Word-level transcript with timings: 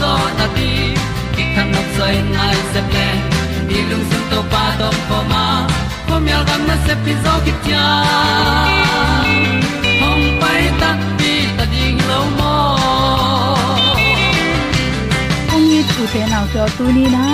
zo 0.00 0.12
na 0.38 0.46
ti 0.56 0.70
ki 1.34 1.44
kan 1.54 1.66
nok 1.74 1.88
sai 1.96 2.14
nai 2.36 2.56
se 2.72 2.80
ple 2.90 3.08
ni 3.68 3.78
lung 3.90 4.04
sun 4.10 4.24
to 4.30 4.40
pa 4.52 4.62
to 4.80 4.88
pa 5.08 5.18
ma. 5.32 5.44
Ko 6.08 6.14
myal 6.24 6.42
gam 6.48 6.62
na 6.70 6.76
se 6.86 6.94
pi 7.04 7.12
zo 7.24 7.34
ki 7.44 7.52
tia 7.64 7.84
hom 10.00 10.20
pai 10.42 10.62
ta 10.80 10.90
ti 11.20 11.34
ta 11.58 11.64
ding 11.74 12.00
lo 12.10 12.20
mo 12.38 12.54
ong 15.54 15.66
ni 15.70 15.80
tu 15.92 16.02
te 16.14 16.22
nau 16.32 16.44
to 16.54 16.62
tu 16.78 16.84
ni 16.96 17.06
na? 17.18 17.24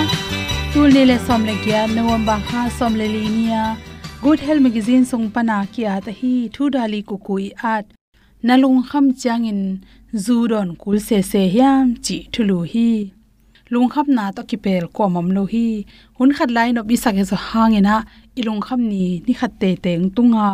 Tu 0.72 0.80
le 0.94 1.02
le 1.10 1.16
som 1.26 1.42
le 1.48 1.54
kya 1.64 1.80
nuam 1.94 2.22
ba 2.28 2.36
kha 2.50 2.60
som 2.78 2.92
le 3.00 3.06
li 3.14 3.24
nia 3.38 3.64
good 4.24 4.40
health 4.46 4.62
magazine 4.66 5.04
song 5.10 5.26
pana 5.34 5.58
kya 5.74 5.98
ta 6.06 6.12
hi, 6.20 6.32
thu 6.54 6.70
dali 6.74 7.00
ku 7.08 7.16
kui 7.26 7.46
at 7.74 7.84
nalung 8.42 8.82
kham 8.82 9.06
chang 9.22 9.44
in 9.46 9.60
zu 10.24 10.36
don 10.50 10.68
kul 10.80 10.98
se 11.06 11.18
se 11.30 11.42
hiam 11.54 11.94
chi 12.04 12.16
thulu 12.32 12.58
hi. 12.72 12.90
Lung 13.72 13.88
kham 13.92 14.06
na 14.16 14.24
to 14.36 14.42
ki 14.50 14.56
pel 14.64 14.84
ko 14.96 15.04
mam 15.14 15.28
lo 15.36 15.42
hi. 15.52 15.66
Hun 16.16 16.30
khat 16.36 16.50
lai 16.56 16.68
no 16.72 16.82
bi 16.88 16.96
sak 17.02 17.14
so 17.30 17.36
hangena 17.48 17.94
ilung 18.38 18.62
kham 18.66 18.80
ni 18.90 19.04
ni 19.26 19.32
khat 19.40 19.52
te 19.60 19.70
teng 19.84 20.04
tunga. 20.16 20.48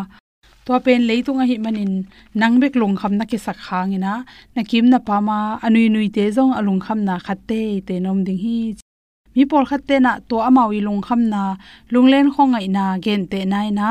To 0.64 0.72
pen 0.84 1.00
leitunga 1.08 1.44
hi 1.50 1.56
manin 1.64 1.92
nangbek 2.40 2.74
lung 2.80 2.96
kham 3.00 3.12
na 3.18 3.24
ki 3.30 3.38
sak 3.46 3.58
hangena 3.66 4.12
na 4.54 4.62
kim 4.70 4.84
na 4.92 4.98
pama 5.08 5.38
anui 5.64 5.88
nui 5.94 6.08
te 6.16 6.24
zong 6.36 6.52
alung 6.58 6.80
kham 6.84 6.98
na 7.08 7.14
khat 7.26 7.38
te 7.48 7.94
nom 8.04 8.18
ding 8.26 8.40
hi. 8.44 8.58
Mi 9.34 9.44
por 9.50 9.64
khatte 9.70 9.96
na 10.04 10.12
to 10.28 10.36
amawi 10.48 10.78
lung 10.86 11.00
kham 11.06 11.20
na 11.32 11.42
lunglen 11.92 12.26
khongai 12.34 12.66
na 12.76 12.84
gen 13.04 13.22
te 13.32 13.40
nai 13.52 13.68
na 13.78 13.88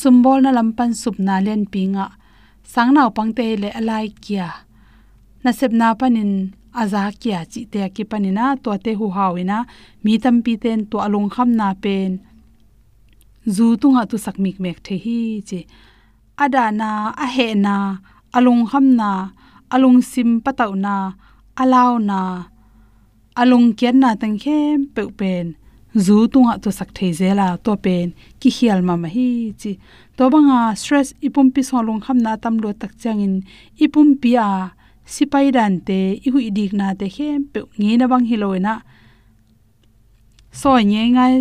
sumbol 0.00 0.38
na 0.44 0.50
lampan 0.56 0.90
sup 1.00 1.16
na 1.26 1.34
len 1.46 1.62
pinga 1.72 2.06
sangnau 2.72 3.08
pangte 3.16 3.46
le 3.62 3.68
alai 3.78 4.06
kia. 4.24 4.48
Na 5.42 5.50
sep 5.58 5.72
na 5.80 5.88
panin 6.00 6.32
aza 6.80 7.02
kia 7.22 7.40
chi 7.52 7.60
te 7.72 7.80
ki 7.94 8.04
panina 8.10 8.44
to 8.62 8.70
te 8.84 8.90
hu 8.98 9.06
hawina 9.16 9.58
mi 10.04 10.12
tam 10.22 10.36
pi 10.44 10.52
ten 10.62 10.78
to 10.90 10.96
along 11.06 11.28
kham 11.34 11.50
na 11.60 11.68
pen 11.84 12.10
zu 13.54 13.66
tunga 13.80 14.02
tu 14.10 14.16
sakmik 14.24 14.56
mek 14.64 14.78
the 14.86 14.94
hi 15.04 15.18
chi. 15.48 15.60
Ada 16.44 16.64
na 16.80 16.90
a 17.24 17.26
he 17.34 17.48
na 17.66 17.74
along 18.38 18.62
kham 18.70 18.86
na 19.00 19.10
along 19.74 19.98
sim 20.10 20.30
pataw 20.44 20.72
na 20.84 20.94
alaw 21.62 21.92
na 22.10 22.20
along 23.42 23.66
kian 23.78 23.96
na 24.02 24.10
tang 24.20 24.38
khem 24.42 24.78
pe 24.94 25.02
pen 25.18 25.46
zu 25.96 26.26
tunga 26.26 26.58
to 26.58 26.70
sak 26.70 26.90
thei 26.96 27.12
zela 27.12 27.46
to 27.64 27.76
pen, 27.76 28.12
ki 28.40 28.50
hial 28.56 28.80
ma 28.82 28.94
ma 28.96 29.08
hi 29.08 29.54
chi. 29.60 29.78
To 30.16 30.30
banga 30.30 30.74
stress 30.80 31.14
ipum 31.26 31.54
pi 31.54 31.62
so 31.62 31.78
long 31.80 32.00
kham 32.00 32.18
na 32.18 32.36
tam 32.36 32.58
lo 32.58 32.72
tak 32.72 32.92
chang 32.98 33.20
in. 33.20 33.34
Ipum 33.84 34.08
pi 34.22 34.30
a 34.36 34.74
sipai 35.06 35.52
dan 35.56 35.80
te 35.86 35.98
i 36.26 36.28
hui 36.34 36.50
dik 36.50 36.72
na 36.72 36.94
te 36.94 37.06
khem, 37.16 37.44
pe 37.52 37.60
nge 37.78 37.94
na 37.98 38.06
bang 38.12 38.26
hi 38.30 38.36
loina 38.42 38.74
so 40.50 40.70
nge 40.90 41.02
ngai 41.14 41.34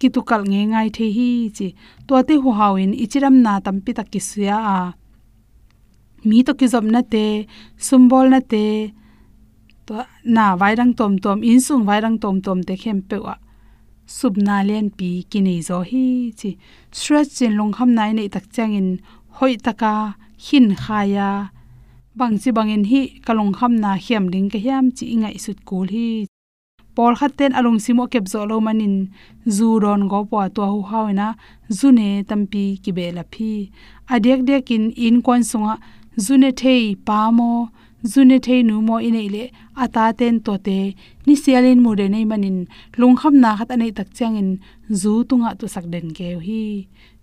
ki 0.00 0.08
tu 0.14 0.20
kal 0.28 0.42
nge 0.52 0.62
ngai 0.72 0.88
the 0.96 1.06
hi 1.16 1.30
chi. 1.56 1.68
To 2.06 2.22
te 2.28 2.34
hu 2.42 2.50
hawin 2.58 2.92
ichiram 3.04 3.36
na 3.44 3.60
tam 3.64 3.76
pi 3.84 3.92
tak 3.98 4.08
ki 4.12 4.20
sia 4.28 4.56
a. 4.76 4.78
Mi 6.28 6.38
to 6.46 6.52
ki 6.52 6.66
zom 6.72 6.86
na 6.94 7.00
te 7.12 7.24
sumbol 7.86 8.26
na 8.32 8.40
te 8.52 8.64
to 9.90 10.04
na 10.24 10.56
vai 10.60 10.74
rang 10.78 10.92
tom 10.98 11.12
tom 11.24 11.38
in 11.50 11.60
sung 11.66 11.84
vai 11.88 12.00
rang 12.04 12.16
tom 12.22 12.36
tom 12.46 12.58
te 12.68 12.74
khem 12.82 12.98
pe 13.08 13.16
wa. 13.24 13.34
Sub 14.16 14.34
na 14.46 14.56
len 14.68 14.86
pi 14.98 15.10
ki 15.30 15.40
nei 15.46 15.60
zo 15.68 15.78
hi 15.90 16.04
chi. 16.38 16.50
Stress 16.96 17.28
chin 17.36 17.52
long 17.58 17.72
kham 17.76 17.90
nai 17.98 18.10
nei 18.18 18.28
tak 18.34 18.46
chang 18.54 18.74
in 18.80 18.88
hoi 19.36 19.54
taka, 19.66 19.94
hin 20.46 20.66
khaya. 20.82 21.30
Bang 22.18 22.34
chi 22.42 22.50
bangin 22.56 22.84
hi 22.90 23.00
kalong 23.26 23.52
kham 23.58 23.72
na 23.82 23.90
hiam 24.04 24.24
ding 24.32 24.48
ka 24.52 24.58
hiam 24.64 24.84
chi 24.96 25.04
ingai 25.14 25.36
sut 25.44 25.58
kul 25.68 25.86
hi. 25.94 26.08
Por 26.94 27.12
khaten 27.18 27.52
alung 27.58 27.80
simo 27.84 28.04
kep 28.12 28.24
zo 28.32 28.40
lo 28.50 28.56
manin 28.66 28.96
zu 29.56 29.68
ron 29.82 30.02
go 30.10 30.20
po 30.30 30.38
to 30.56 30.62
hu 30.72 30.78
hawina 30.90 31.28
zune 31.78 32.08
tampi 32.28 32.64
ki 32.82 32.90
be 32.96 33.06
la 33.16 33.24
phi. 33.32 33.52
Adek 34.14 34.40
dek 34.48 34.70
in 34.76 34.84
in 35.06 35.16
kon 35.26 35.42
sunga 35.50 35.74
zune 36.24 36.50
thei 36.60 36.84
pa 37.06 37.18
mo 37.36 37.50
zune 38.12 38.38
thei 38.46 38.60
nu 38.68 38.74
mo 38.86 38.96
inei 39.08 39.28
le 39.34 39.44
ata 39.82 40.04
ten 40.18 40.34
to 40.46 40.54
te 40.66 40.78
ni 41.26 41.34
sialin 41.42 41.80
mu 41.84 41.90
de 41.98 42.06
nei 42.14 42.24
manin 42.30 42.58
lung 43.00 43.16
kham 43.20 43.34
na 43.42 43.50
khat 43.58 43.70
anei 43.74 43.92
tak 43.98 44.08
changin 44.16 44.50
zu 45.00 45.12
tunga 45.28 45.50
tu 45.58 45.66
sak 45.74 45.86
den 45.92 46.06
ke 46.16 46.28
hi. 46.46 46.62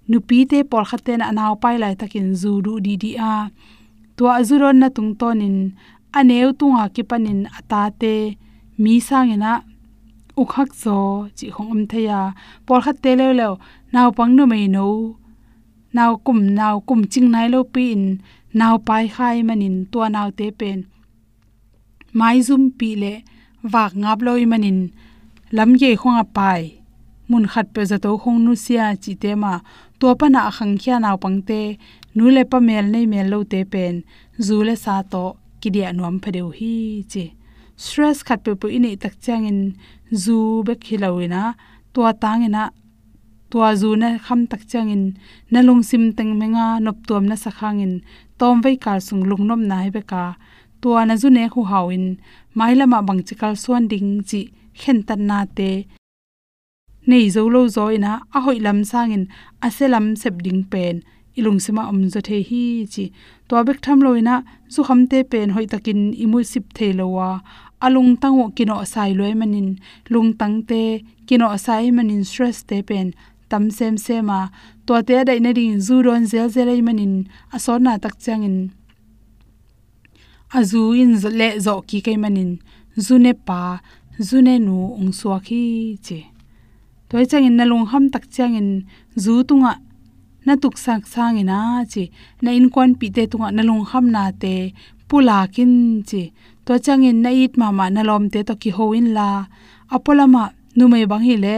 Nupi 0.09 0.39
te 0.51 0.59
por 0.71 0.83
khaten 0.89 1.21
anaw 1.29 1.53
pai 1.63 1.75
lai 1.83 1.93
takin 1.99 2.29
zu 2.41 2.51
du 2.65 2.73
di 2.85 2.93
di 3.03 3.11
a. 3.33 3.35
To 4.17 4.23
azuron 4.37 4.77
na 4.81 4.87
tung 4.95 5.11
tonin 5.19 5.57
aneu 6.19 6.49
tunga 6.59 6.83
ki 6.95 7.03
panin 7.09 7.41
ata 7.57 7.81
te 8.01 8.13
mi 8.83 8.93
sangena 9.07 9.53
ukhak 10.41 10.69
zo, 10.83 10.97
chi 11.37 11.47
khong 11.55 11.71
am 11.75 11.81
theya 11.91 12.21
por 12.65 12.79
khat 12.85 12.97
te 13.03 13.11
le 13.19 13.27
le 13.39 13.47
naw 13.93 14.07
pang 14.17 14.33
no 14.37 14.43
mai 14.51 14.65
no. 14.75 14.87
Naw 15.95 16.11
kum 16.25 16.39
naw 16.57 16.75
kum 16.87 17.01
ching 17.11 17.29
nai 17.33 17.47
lo 17.53 17.59
pi 17.73 17.83
in 17.95 18.03
naw 18.59 18.75
pai 18.87 19.05
khai 19.15 19.37
manin 19.47 19.75
to 19.91 19.99
naw 20.15 20.27
te 20.37 20.47
pen. 20.59 20.79
Mai 22.19 22.37
zum 22.47 22.63
pi 22.77 22.89
le 23.01 23.13
wak 23.73 23.91
ngap 24.01 24.19
loi 24.25 24.43
manin. 24.51 24.79
Lam 25.55 25.71
ye 25.81 25.89
khonga 26.01 26.25
pai. 26.37 26.61
Mun 27.29 27.45
khat 27.51 27.67
pe 27.73 27.81
zato 27.91 28.11
khong 28.21 28.39
nu 28.45 28.51
sia 28.65 28.85
chi 29.03 29.13
te 29.23 29.31
ma. 29.43 29.53
To 29.99 30.07
pa 30.19 30.25
na 30.33 30.41
khang 30.57 30.75
khia 30.81 30.95
naw 31.03 31.15
pang 31.23 31.39
te. 31.49 31.61
Nu 32.15 32.23
le 32.35 32.43
pa 32.51 32.57
mel 32.67 32.85
nei 32.93 33.05
mel 33.11 33.27
lo 33.33 33.39
te 33.51 33.59
pen. 33.73 33.95
Zu 34.45 34.55
le 34.67 34.75
sa 34.83 34.95
to 35.13 35.23
ki 35.61 35.69
dia 35.75 35.89
nuam 35.97 36.15
phadeu 36.23 36.49
hi 36.57 36.73
che 37.11 37.25
stress 37.83 38.17
khat 38.27 38.39
pe 38.45 38.51
pu 38.59 38.67
ini 38.77 38.91
tak 39.01 39.13
changin 39.23 39.59
zu 40.23 40.37
be 40.65 40.73
khilawina 40.83 41.41
to 41.93 41.99
tangena 42.23 42.63
tua 43.49 43.69
zu 43.81 43.89
na 44.01 44.09
kham 44.25 44.41
tak 44.51 44.61
changin 44.71 45.03
na 45.51 45.59
lung 45.67 45.83
sim 45.89 46.03
teng 46.17 46.31
menga 46.39 46.67
nop 46.85 46.97
tuam 47.07 47.25
na 47.29 47.35
sakhangin. 47.43 47.93
Tom 48.39 48.55
vei 48.63 48.75
kal 48.83 48.99
sung 49.07 49.23
lung 49.29 49.43
nom 49.49 49.61
na 49.69 49.77
hebe 49.85 50.01
ka 50.11 50.23
tua 50.81 51.05
na 51.05 51.15
zu 51.21 51.29
ne 51.29 51.43
khu 51.53 51.61
hawin 51.71 52.05
mailama 52.57 52.99
bangchikal 53.07 53.53
suan 53.63 53.83
ding 53.91 54.09
chi 54.29 54.41
khen 54.79 54.99
tan 55.07 55.21
na 55.29 55.39
te. 55.57 55.71
Nei 57.09 57.25
zo 57.35 57.41
lo 57.53 57.61
zo 57.75 57.85
ina, 57.97 58.13
a 58.35 58.39
hoi 58.45 58.59
lam 58.65 58.79
sangin 58.91 59.23
aselam 59.65 60.05
sep 60.21 60.35
ding 60.45 60.63
pen. 60.71 60.95
Ilung 61.37 61.59
sima 61.65 61.83
om 61.91 61.99
zo 62.13 62.19
the 62.27 62.37
hi 62.49 62.63
chi. 62.93 63.05
To 63.47 63.55
bek 63.67 63.79
tham 63.85 63.99
loina 64.05 64.35
zu 64.73 64.81
kham 64.87 65.01
te 65.11 65.19
pen 65.31 65.49
hoi 65.55 65.65
takin 65.71 66.01
imu 66.23 66.39
sip 66.51 66.65
the 66.77 66.87
lowa 66.99 67.29
alung 67.85 68.17
tango 68.21 68.49
kino 68.57 68.83
sai 68.83 69.13
loi 69.19 69.33
manin. 69.39 69.69
Lung 70.09 70.33
tang 70.39 70.63
te, 70.69 71.03
kino 71.27 71.47
sai 71.57 71.91
manin 71.91 72.23
stress 72.23 72.63
te 72.69 72.81
pen 72.81 73.13
tam 73.49 73.63
sem 73.77 73.95
sema 74.05 74.39
to 74.85 74.93
te 75.07 75.15
dai 75.27 75.39
na 75.43 75.51
ding 75.57 75.75
zu 75.87 75.95
ron 76.05 76.23
zel 76.31 76.47
zel 76.55 76.69
ai 76.73 76.81
manin 76.87 77.13
asor 77.55 77.79
na 77.85 77.91
tak 78.03 78.15
chang 78.23 78.43
in. 78.49 78.57
Azu 80.57 80.81
in 81.01 81.11
le 81.39 81.47
zo 81.65 81.73
ki 81.89 81.97
kai 82.05 82.17
manin, 82.23 82.51
zu 83.05 83.15
ne 83.19 83.33
pa, 83.47 83.61
zu 84.27 84.37
ne 84.41 84.55
nu 84.67 84.77
ung 84.99 85.11
suwa 85.19 85.37
khi 85.47 85.97
che. 86.05 86.19
Toi 87.09 87.25
chang 87.29 87.45
in 87.47 87.55
na 87.57 87.65
lung 87.71 87.85
ham 87.91 88.05
tak 88.13 88.25
chang 88.35 88.55
in, 88.55 88.69
zu 89.23 89.43
tunga 89.47 89.73
na 90.45 90.53
tuk 90.61 90.75
sak 90.85 91.03
sang 91.13 91.37
ina 91.41 91.59
che. 91.91 92.03
Na 92.43 92.51
in 92.51 92.69
kon 92.73 92.91
pi 92.99 93.07
te 93.15 93.23
tunga 93.31 93.51
na 93.51 93.61
lung 93.69 93.83
ham 93.91 94.05
na 94.15 94.31
te 94.41 94.53
pula 95.09 95.37
kin 95.53 96.03
che. 96.09 96.23
To 96.65 96.79
chang 96.85 97.03
in 97.09 97.21
na 97.23 97.29
it 97.43 97.53
ma 97.59 97.67
ma 97.77 97.85
na 97.95 98.01
lom 98.09 98.23
te 98.33 98.39
to 98.47 98.53
ki 98.61 98.69
ho 98.77 98.85
in 98.99 99.07
la. 99.17 99.27
Apolama 99.95 100.43
numei 100.77 101.05
bang 101.11 101.25
hi 101.27 101.35
le 101.45 101.55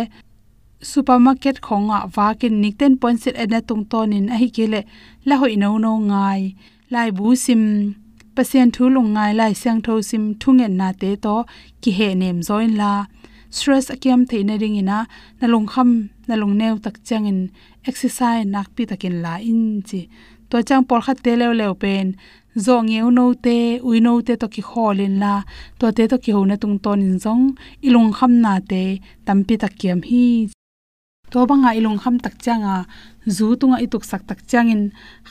supermarket 0.81 1.61
khonga 1.61 2.09
wakin 2.15 2.61
nikten 2.61 2.97
point 2.99 3.19
set 3.21 3.35
ena 3.35 3.59
tung 3.61 3.85
tonin 3.91 4.29
a 4.33 4.35
hi 4.41 4.49
kele 4.55 4.81
la 5.25 5.35
hoi 5.41 5.55
no 5.55 5.77
no 5.77 5.91
ngai. 6.09 6.55
Lai 6.91 7.09
bu 7.11 7.35
sim, 7.35 7.63
pasien 8.35 8.71
thu 8.71 8.83
lung 8.89 9.13
ngai, 9.15 9.31
lai 9.39 9.53
sang 9.53 9.81
tho 9.85 10.01
sim 10.01 10.23
thungen 10.41 10.73
na 10.79 10.91
te 11.01 11.15
to, 11.15 11.35
ki 11.81 11.91
he 11.97 12.09
nem 12.15 12.41
join 12.47 12.73
la. 12.81 13.05
Stress 13.51 13.89
akiam 13.93 14.21
theina 14.29 14.55
ring 14.61 14.77
ina, 14.81 14.99
na 15.39 15.47
lung 15.47 15.67
kham, 15.67 16.09
na 16.27 16.35
lung 16.41 16.55
neu 16.57 16.75
tak 16.83 16.95
changin 17.07 17.39
exercise 17.89 18.45
nak 18.54 18.68
pi 18.75 18.83
takin 18.89 19.15
la 19.23 19.33
in 19.51 19.81
chi. 19.87 20.01
To 20.49 20.63
chang 20.68 20.83
por 20.87 21.01
kha 21.06 21.13
te 21.25 21.31
lew 21.42 21.54
lew 21.59 21.73
pen 21.81 22.07
zong 22.65 22.87
yeu 22.95 23.09
no 23.18 23.25
te, 23.45 23.57
ui 23.87 23.99
no 24.06 24.13
te 24.27 24.33
to 24.42 24.47
ki 24.54 24.61
kholin 24.69 25.15
la. 25.23 25.33
To 25.80 25.92
te 25.97 26.04
to 26.11 26.18
ki 26.23 26.31
ho 26.35 26.42
na 26.45 26.56
tung 26.61 26.77
ton 26.83 27.01
in 27.07 27.18
zong 27.25 27.44
ilung 27.87 28.11
kham 28.18 28.33
na 28.44 28.54
te 28.71 28.83
tampi 29.25 29.56
takiam 29.61 30.01
hi 30.09 30.49
to 31.31 31.40
banga 31.50 31.69
ilung 31.78 32.00
kham 32.02 32.16
tak 32.24 32.36
changa, 32.45 32.76
zu 33.36 33.48
tunga 33.59 33.78
ituk 33.86 34.04
sak 34.09 34.21
tak 34.30 34.40
changin. 34.50 34.81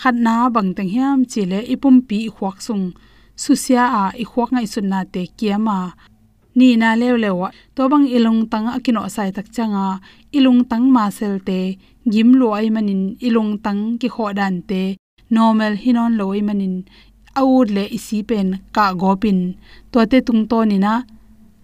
Khat 0.01 0.15
na 0.27 0.35
bang 0.55 0.71
teng 0.77 0.91
hiam 0.95 1.19
chile 1.33 1.59
ipum 1.75 1.97
pi 2.09 2.19
khwak 2.37 2.59
sung. 2.67 2.85
Susia 3.43 3.85
a 4.03 4.05
i 4.23 4.25
khwak 4.31 4.51
ngai 4.53 4.67
sun 4.73 4.87
na 4.93 5.01
te 5.13 5.23
kiama 5.39 5.79
ni 6.59 6.69
na 6.83 6.91
lew 7.01 7.17
lewa 7.25 7.49
to 7.75 7.83
bang 7.93 8.07
ilung 8.17 8.41
tang 8.51 8.67
akino 8.77 9.03
sai 9.15 9.31
tak 9.37 9.49
changa. 9.55 9.87
Ilung 10.37 10.61
tang 10.71 10.85
ma 10.95 11.05
sel 11.19 11.35
te. 11.49 11.61
Gim 12.13 12.29
lo 12.41 12.49
ai 12.59 12.69
manin. 12.75 13.03
Ilung 13.27 13.53
tang 13.65 13.81
ki 14.01 14.09
kho 14.15 14.27
dan 14.39 14.57
te. 14.71 14.83
Normal 15.35 15.75
hinon 15.83 16.13
loi 16.21 16.41
manin. 16.49 16.75
Aud 17.41 17.69
le 17.77 17.85
isi 17.97 18.19
pen 18.29 18.49
ka 18.75 18.85
gopin 19.01 19.41
to 19.93 19.99
te 20.11 20.19
tung 20.27 20.43
to 20.51 20.59
ni 20.71 20.79
na. 20.85 20.95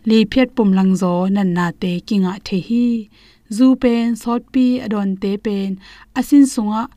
Le 0.08 0.18
phet 0.32 0.48
pum 0.56 0.70
lang 0.78 0.92
zo 1.00 1.12
nan 1.34 1.48
na 1.56 1.66
te 1.82 1.90
kinga 2.06 2.32
the 2.46 2.58
hi 2.68 2.84
zu 3.50 3.76
pen, 3.76 4.16
sot 4.16 4.42
pi, 4.52 4.80
adon 4.84 5.16
te 5.22 5.36
pen. 5.36 5.78
Asin 6.18 6.46
sunga, 6.46 6.88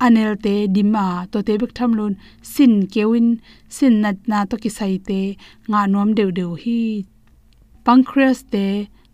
anel 0.00 0.36
te, 0.44 0.54
dima, 0.74 1.26
to 1.30 1.42
te 1.42 1.58
bek 1.60 1.72
tham 1.78 1.92
lun. 1.98 2.14
Sin 2.42 2.86
kewin, 2.92 3.40
sin 3.68 4.00
nat 4.02 4.18
na 4.30 4.44
to 4.44 4.56
ki 4.62 4.70
sai 4.78 4.94
te, 5.08 5.20
nga 5.68 5.86
nom 5.86 6.14
deu 6.18 6.30
deu 6.38 6.54
hi. 6.62 7.04
Pancreas 7.84 8.40
te 8.52 8.66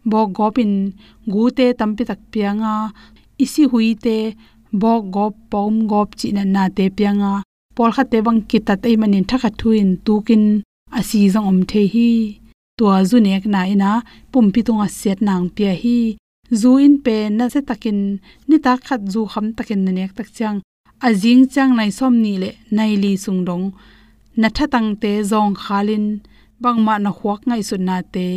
bo 0.05 0.27
gopin, 0.27 0.93
gu 1.33 1.51
te 1.59 1.67
tampi 1.79 2.05
tak 2.11 2.21
pianga 2.33 2.75
isi 3.45 3.65
hui 3.71 3.95
te 4.05 4.19
bo 4.81 4.93
gop 5.15 5.35
pom 5.51 5.87
gop, 5.91 6.09
chi 6.19 6.29
na 6.37 6.45
na 6.45 6.69
te 6.77 6.91
pianga 6.99 7.43
pol 7.77 7.91
kha 7.95 8.05
te 8.11 8.19
bang 8.27 8.41
ki 8.51 8.59
tat 8.67 8.87
ei 8.89 8.97
manin 9.01 9.27
thakha 9.31 9.51
thuin, 9.61 9.91
tukin, 10.07 10.45
asi 10.99 11.21
zong 11.33 11.49
om 11.51 11.59
the 11.71 11.83
hi. 11.95 12.11
Tua 12.79 12.97
zu 13.09 13.17
nek 13.27 13.45
na 13.55 13.61
ina 13.75 13.91
pumpi 14.33 14.61
tunga 14.67 14.89
set 15.01 15.19
nang 15.27 15.45
pia 15.55 15.75
hi 15.83 15.99
zu 16.61 16.71
in 16.87 16.95
pe 17.05 17.17
na 17.39 17.45
se 17.55 17.61
takin, 17.69 18.01
ni 18.49 18.57
ta 18.65 18.73
khat 18.87 19.01
zu 19.13 19.21
kham 19.33 19.47
takin 19.57 19.81
na 19.85 19.91
nek 19.99 20.13
tak 20.19 20.29
chang 20.39 20.59
a 21.07 21.09
jing 21.23 21.43
chang 21.55 21.73
nai 21.79 21.91
som 21.99 22.15
ni 22.25 22.33
le, 22.43 22.51
nai 22.77 22.93
li 23.03 23.13
sung 23.25 23.45
dong. 23.49 23.67
Na 24.41 24.49
tha 24.57 24.65
tang 24.75 24.91
te 25.03 25.13
zong 25.31 25.55
khalin 25.63 26.07
bangma 26.63 26.95
na 27.05 27.11
huak 27.19 27.41
ngai 27.49 27.63
su 27.69 27.77
na 27.89 27.97
te. 28.15 28.29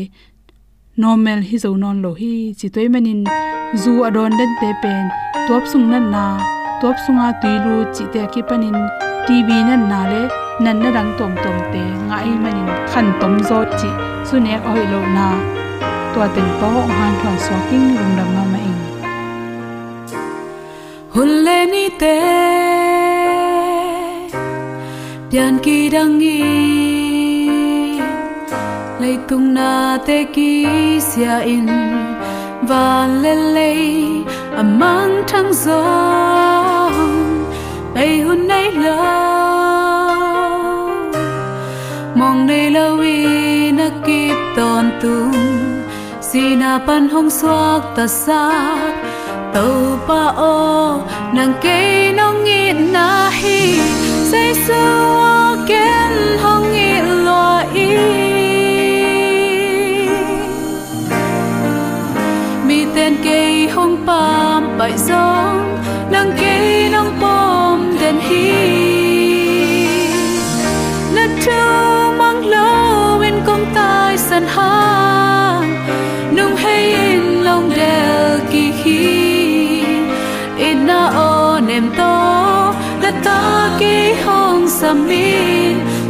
Normal 1.01 1.39
hi 1.47 1.57
zo 1.63 1.69
non 1.83 1.97
lo 2.03 2.11
hi, 2.21 2.33
chi 2.59 2.67
toy 2.75 2.87
manin 2.93 3.21
zu 3.81 3.91
adon 4.07 4.31
den 4.39 4.51
te 4.61 4.69
pen 4.81 5.05
top 5.47 5.63
sung 5.71 5.85
nan 5.91 6.05
na 6.13 6.23
top 6.81 6.95
sunga 7.03 7.27
tuilu 7.41 7.75
chi 7.95 8.03
te 8.13 8.21
ki 8.33 8.41
panin 8.49 8.77
tv 9.27 9.49
nan 9.69 9.81
na 9.91 10.01
le, 10.11 10.21
nan 10.63 10.75
na 10.81 10.89
dang 10.95 11.11
tom 11.17 11.33
tom 11.43 11.57
te, 11.71 11.83
ngai 12.09 12.31
manin 12.43 12.69
khan 12.91 13.07
tom 13.19 13.33
zo 13.49 13.59
chi, 13.79 13.89
su 14.27 14.35
nek 14.45 14.61
oi 14.71 14.83
lo 14.91 15.01
na 15.17 15.27
to 16.17 16.27
ten 16.35 16.49
po 16.59 16.69
han 16.97 17.13
thon 17.21 17.35
so 17.45 17.55
king 17.69 17.87
lung 17.95 18.13
dam 18.17 18.29
ma 18.35 18.43
ma 18.51 18.59
ing 18.69 18.79
hulle 21.15 21.59
ni 21.73 21.85
te 22.01 22.15
pian 25.31 25.53
ki 25.65 25.77
dang 25.95 26.15
i 26.29 26.37
tung 29.29 29.47
na 29.57 29.71
te 30.07 30.17
ki 30.35 30.51
sia 31.09 31.35
in, 31.55 31.67
và 32.69 33.07
lê 33.21 33.35
lê 33.35 33.73
à 34.55 34.63
amang 34.63 35.23
thăng 35.27 35.53
gió. 35.53 35.83
Bay 37.95 38.19
hun 38.25 38.47
nay 38.47 38.71
lo 38.71 39.01
mong 42.15 42.47
nay 42.47 42.71
lâu 42.71 42.97
na 43.77 43.89
kịp 44.05 44.35
ton 44.55 44.85
tung 45.01 45.36
sina 46.37 46.73
pan 46.87 47.03
hong 47.13 47.29
suak 47.39 47.81
ta 47.97 48.05
sak 48.23 48.93
tàu 49.53 49.77
pa 50.07 50.23
o 50.37 50.57
nang 51.35 51.53
ke 51.63 51.79
nong 52.17 52.37
ngit 52.45 52.77
na 52.95 53.09
hi 53.39 53.61
say 54.29 54.49
su 54.65 54.83
ken 55.69 56.06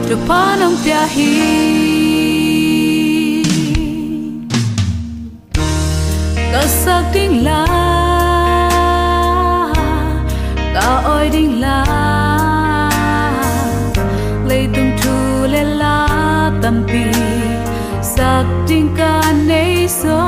tu 0.09 0.15
pa 0.27 0.55
nong 0.59 0.75
pia 0.83 1.01
hi 1.13 1.31
ka 6.51 6.61
sak 6.83 7.03
ding 7.15 7.35
la 7.47 7.61
ka 10.75 10.87
oi 11.15 11.25
ding 11.35 11.53
la 11.63 11.79
lấy 14.49 14.63
tung 14.75 14.91
thu 15.01 15.15
le 15.53 15.63
la 15.81 15.97
tâm 16.61 16.77
pi 16.91 17.03
sak 18.13 18.45
ding 18.69 18.89
ka 18.99 19.13
nei 19.49 19.73
so 19.99 20.19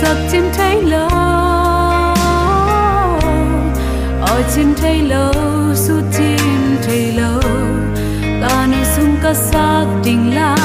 sak 0.00 0.18
chim 0.30 0.44
thấy 0.58 0.74
lo 0.92 1.08
oi 4.32 4.42
chim 4.54 4.74
thấy 4.80 4.96
lâu 5.12 5.67
sak 10.08 10.16
ding 10.16 10.57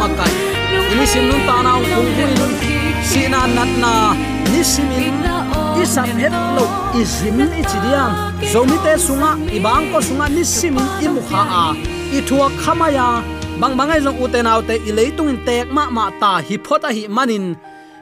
makai 0.00 0.32
ini 0.92 1.06
sim 1.12 1.24
nun 1.30 1.40
ta 1.48 1.56
na 1.66 1.72
kung 1.80 2.10
hui 2.16 2.26
nun 2.38 2.52
si 3.08 3.22
na 3.32 3.40
nat 3.56 3.72
na 3.82 3.92
ni 4.50 4.60
simin 4.72 5.16
i 5.80 5.84
sam 5.94 6.10
het 6.20 6.34
lo 6.56 6.64
i 6.98 7.02
zimin 7.14 7.50
i 7.60 7.62
chidiam 7.70 8.12
so 8.52 8.64
mi 8.68 8.76
te 8.84 8.92
sunga 9.06 9.30
i 9.56 9.58
bang 9.66 9.84
ko 9.92 9.98
sunga 10.08 10.26
ni 10.36 10.42
simin 10.44 10.88
i 11.04 11.06
mu 11.14 11.22
kha 11.30 11.42
a 11.64 11.66
i 12.16 12.20
thua 12.28 12.46
khamaya 12.62 13.08
bang 13.58 13.74
bangai 13.74 13.98
jong 13.98 14.22
uten 14.22 14.46
te 14.70 14.78
i 14.86 14.90
leitung 14.94 15.28
in 15.34 15.38
tek, 15.42 15.66
ma 15.66 15.90
ma, 15.90 16.14
ta 16.20 16.38
hi 16.38 16.56
phot 16.62 16.86
a 16.86 16.90
hi, 16.94 17.10
manin. 17.10 17.58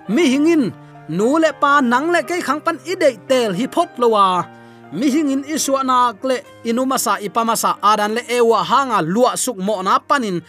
Mi 0.09 0.29
hingin 0.33 0.69
nu 1.09 1.41
le 1.41 1.51
pa 1.63 1.81
nang 1.81 2.13
le 2.13 2.21
ke 2.29 2.37
khang 2.45 2.61
pan 2.61 2.77
i 2.85 2.95
de 3.03 3.17
tel 3.29 3.57
hi 3.57 3.67
phot 3.75 3.89
lowa. 3.97 4.45
Mi 4.93 5.09
hingin 5.15 5.43
iswa 5.49 5.81
na 5.81 6.13
kle 6.13 6.37
inuma 6.69 6.99
sa 7.01 7.17
ipama 7.27 7.57
sa 7.57 7.71
adan, 7.83 8.13
le, 8.17 8.23
ewa, 8.29 8.61
hanga, 8.71 9.01
lua, 9.03 9.33
suk, 9.45 9.57
mo, 9.67 9.83
na, 9.83 9.99
panin 9.99 10.45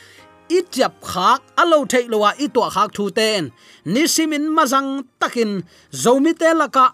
itiap 0.50 0.94
khak, 1.02 1.42
alo 1.62 1.86
thei 1.92 2.06
lowa 2.12 2.32
i 2.44 2.48
to 2.48 2.62
khak 2.76 2.90
thu 2.96 3.10
ten. 3.18 3.52
Ni 3.86 4.04
simin 4.08 4.46
mazang 4.56 5.04
takin 5.20 5.52
zomi 5.92 6.32
te 6.42 6.50
laka 6.54 6.88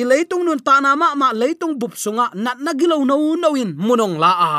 i 0.00 0.02
leitung 0.10 0.44
nun 0.46 0.60
ta 0.66 0.80
na 0.80 0.94
ma 0.94 1.14
ma 1.14 1.28
leitung 1.32 1.74
bup 1.80 1.94
sunga, 2.02 2.26
nat 2.34 2.58
na 2.64 2.72
gilo 2.78 3.04
no 3.04 3.16
no 3.42 3.48
in, 3.62 3.70
munong 3.86 4.16
la 4.22 4.32
a. 4.50 4.52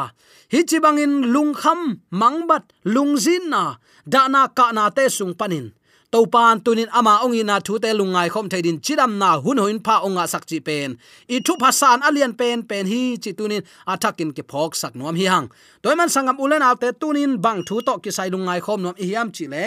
Hi 0.51 0.59
chi 0.69 0.77
bangin 0.83 1.13
lung 1.33 1.53
kham 1.61 1.81
mangbat 2.11 2.63
lung 2.93 3.15
zin 3.17 3.49
na. 3.49 3.75
Da 4.05 4.27
na 4.27 4.47
ka 4.57 4.71
na 4.75 4.89
te 4.89 5.07
sung 5.09 5.33
panin 5.39 5.71
to 6.11 6.25
pan 6.33 6.59
tunin 6.59 6.89
ama 6.91 7.13
ongi 7.23 7.43
na 7.45 7.55
thu 7.65 7.79
te 7.83 7.89
lungai 7.99 8.29
khom 8.33 8.47
theidin 8.51 8.77
chidam 8.85 9.11
na 9.21 9.29
hun 9.43 9.57
hoin 9.63 9.79
pha 9.85 9.95
onga 10.07 10.23
sak 10.33 10.43
chi 10.49 10.59
pen. 10.67 10.89
I 11.35 11.39
thu 11.45 11.53
phasan 11.61 11.99
alian 12.07 12.33
pen 12.39 12.63
pen 12.69 12.85
hi 12.91 13.01
chi 13.23 13.31
tunin 13.39 13.63
athakin 13.93 14.31
ke 14.37 14.43
phok 14.51 14.71
sak 14.81 14.93
nuam 14.99 15.15
hi 15.19 15.25
hang. 15.33 15.47
Toy 15.81 15.95
man 15.99 16.09
sangam 16.15 16.37
ulen 16.43 16.61
alte 16.69 16.89
tunin 17.01 17.31
bang 17.43 17.61
thu 17.67 17.75
to 17.87 17.93
ki 18.03 18.11
sai 18.17 18.29
lungai 18.33 18.59
khom 18.65 18.79
nuam 18.83 18.95
hi 19.01 19.05
hiam 19.11 19.27
chi 19.35 19.45
le. 19.53 19.65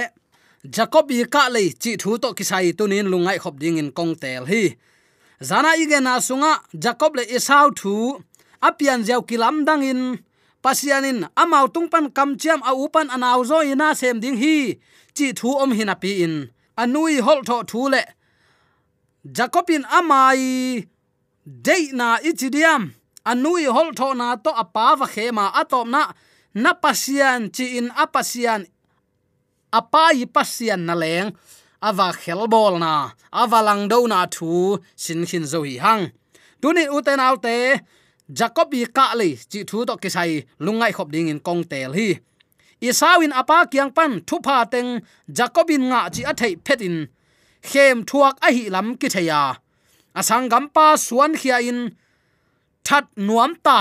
Jacob 0.75 1.11
i 1.17 1.25
ka 1.35 1.43
le 1.55 1.63
chi 1.83 1.93
thu 2.03 2.11
to 2.23 2.29
ki 2.39 2.45
sai 2.51 2.73
tunin 2.79 3.07
lungai 3.13 3.39
khop 3.43 3.55
ding 3.63 3.79
in 3.83 3.91
kong 3.99 4.15
tel 4.23 4.45
hi. 4.53 4.65
Zana 5.49 5.71
igen 5.83 6.05
na 6.05 6.15
sunga, 6.29 6.53
jacob 6.85 7.17
le 7.19 7.23
e 7.25 7.37
isau 7.37 7.67
thu. 7.81 7.95
Apian 8.69 9.01
jaw 9.09 9.21
kilam 9.29 9.57
dangin 9.67 10.01
pasianin 10.65 11.21
amau 11.43 11.67
tungpan 11.75 12.07
kamchiam 12.17 12.61
a 12.65 12.73
upan 12.85 13.09
anaw 13.15 13.41
zo 13.51 13.59
ina 13.73 13.89
sem 14.01 14.17
ding 14.23 14.39
hi, 14.43 14.57
chi 15.17 15.27
thu 15.39 15.49
om 15.63 15.71
hina 15.77 15.95
pi 16.03 16.11
in 16.25 16.35
anui 16.83 17.15
hol 17.27 17.41
tho 17.49 17.57
thu 17.71 17.83
le. 17.93 18.03
Jacobin 19.37 19.85
amai 19.99 20.41
de 21.67 21.77
na 21.99 22.09
ichidiam. 22.29 22.83
Anui 23.31 23.65
hol 23.77 23.91
tho 23.99 24.09
na 24.21 24.27
to 24.45 24.51
apa 24.63 24.85
va 25.01 25.07
khema 25.15 25.45
atom 25.61 25.89
na 25.95 26.03
na 26.63 26.71
pasian 26.83 27.41
chi 27.55 27.65
in 27.79 27.89
apasian 28.05 28.63
apa 29.79 30.03
yi 30.19 30.25
pasian 30.37 30.81
na 30.89 30.95
leng. 31.03 31.29
Awa 31.89 32.09
khel 32.21 32.43
bol 32.53 32.75
na 32.85 32.93
awa 33.41 33.59
lang 33.69 33.83
do 33.93 33.99
na 34.13 34.19
thu, 34.35 34.81
sin 35.03 35.21
khin 35.29 35.45
zo 35.53 35.61
hi 35.69 35.75
hang. 35.85 36.05
Tuni 36.61 36.85
uten 36.97 37.21
autte 37.27 37.57
jacob 38.29 38.71
bi 38.71 38.85
ka 38.97 39.15
le 39.15 39.37
chi 39.51 39.61
thu 39.69 39.85
to 39.89 39.95
ke 40.03 40.09
sai, 40.09 40.43
lungai 40.65 40.93
khop 40.93 41.09
ding 41.13 41.29
in 41.29 41.41
kong 41.47 41.65
tel 41.65 41.93
hi. 41.93 42.09
Isawin 42.81 43.33
apa 43.33 43.67
kyang 43.73 43.93
pan 43.97 44.21
thu 44.29 44.37
pha 44.45 44.65
teng 44.73 45.01
jacobin 45.37 45.89
nga 45.91 46.01
chi 46.15 46.23
a 46.31 46.33
thei 46.41 46.55
phetin 46.65 46.97
khem 47.69 48.05
thuak 48.09 48.37
a 48.47 48.49
hi 48.57 48.65
lam 48.75 48.97
ki 49.01 49.09
theya 49.15 49.43
asang 50.19 50.49
gam 50.53 50.69
pa 50.75 50.97
suan 50.97 51.33
khia 51.41 51.59
in. 51.71 51.81
That 52.85 53.05
nuam 53.17 53.53
ta. 53.67 53.81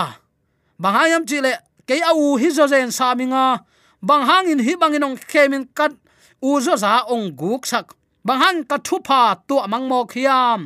Bangayam 0.81 1.27
chile 1.29 1.53
ke 1.87 1.95
au 2.11 2.35
hi 2.41 2.49
zo 2.57 2.65
zen 2.67 2.89
saminga 2.97 3.45
bang 4.01 4.47
in 4.51 4.59
hi 4.65 4.73
bangin 4.81 5.03
ong 5.07 5.17
khemin 5.31 5.65
kat, 5.77 5.91
u 6.41 6.59
zo 6.65 6.75
za 6.83 7.03
ong 7.13 7.35
guk 7.39 7.65
sak. 7.71 7.87
Bang 8.23 8.39
hang 8.39 8.63
ka 8.63 8.77
thu 8.87 8.97
pha 9.07 9.35
tu 9.47 9.55
amang 9.59 9.87
mo 9.91 9.99
khiam 10.05 10.59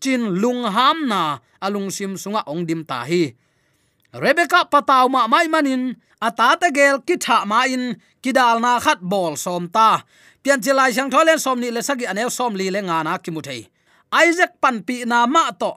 chin 0.00 0.22
lung 0.42 0.62
ham 0.76 0.98
na 1.08 1.38
alung 1.64 1.90
sim 1.90 2.16
sunga 2.16 2.42
ong 2.46 2.64
dim 2.68 2.82
ta 2.84 3.04
hi. 3.08 3.34
Rebecca 4.14 4.64
pataw 4.72 5.06
ma 5.12 5.26
mai 5.26 5.46
manin 5.48 5.96
ata 6.20 6.56
ta 6.60 6.68
gel 6.76 7.04
ki 7.06 7.16
tha 7.24 7.44
ma 7.50 7.64
in 7.74 7.96
kidal 8.22 8.56
na 8.64 8.80
khat 8.84 9.00
bol 9.00 9.36
som 9.36 9.68
ta. 9.68 10.02
Pian 10.42 10.62
chilai 10.64 10.90
sang 10.94 11.10
tholen 11.10 11.38
som 11.38 11.58
ni 11.60 11.68
le 11.74 11.82
sagi 11.82 12.06
anel 12.06 12.30
som 12.30 12.54
li 12.54 12.66
le 12.74 12.80
nga 12.88 12.98
na 13.06 13.18
ki 13.18 13.30
mu 13.34 13.40
thei. 13.42 13.62
Isaac 14.24 14.52
pan 14.62 14.76
pi 14.86 15.04
na 15.10 15.26
ma 15.26 15.50
to 15.60 15.72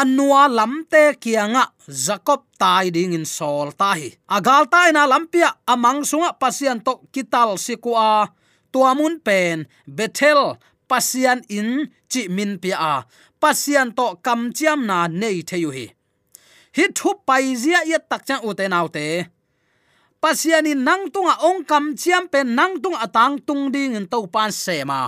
anua 0.00 0.42
lamte 0.58 1.16
kianga 1.22 1.64
jacob 1.86 2.44
tai 2.60 2.90
ding 2.90 3.14
in 3.18 3.24
sol 3.24 3.72
ta 3.80 3.94
hi. 3.98 4.10
Agal 4.36 4.64
tai 4.72 4.90
na 4.92 5.06
lampia 5.06 5.50
amang 5.72 6.04
sunga 6.10 6.30
pasian 6.40 6.78
to 6.86 6.94
kital 7.14 7.56
sikua 7.64 8.28
tuamun 8.72 9.14
pen, 9.24 9.66
bethel 9.86 10.58
pasian 10.90 11.40
in 11.48 11.88
chi 12.10 12.28
min 12.28 12.58
pia 12.62 12.76
a 12.76 12.94
pasian 13.40 13.88
to 13.98 14.06
kam 14.26 14.40
chiam 14.56 14.80
na 14.90 14.98
nei 15.20 15.42
theyu 15.48 15.70
hi. 15.76 15.86
Hi 16.76 16.84
thu 16.98 17.10
pai 17.26 17.54
zia 17.62 17.80
ya 17.90 17.98
tak 18.10 18.22
cha 18.28 18.36
u 18.48 18.50
te 18.58 18.64
nau 18.68 18.88
te. 18.96 19.06
Pasiani 20.22 20.72
nang 20.74 21.04
tunga 21.14 21.34
ong 21.48 21.62
kam 21.70 21.84
chiam 22.00 22.24
pe 22.32 22.42
nang 22.42 22.74
tung 22.82 22.98
atang 23.04 23.38
tung 23.46 23.70
ding 23.74 23.94
in 23.98 24.06
to 24.12 24.26
pan 24.34 24.50
se 24.52 24.76
ma. 24.84 25.00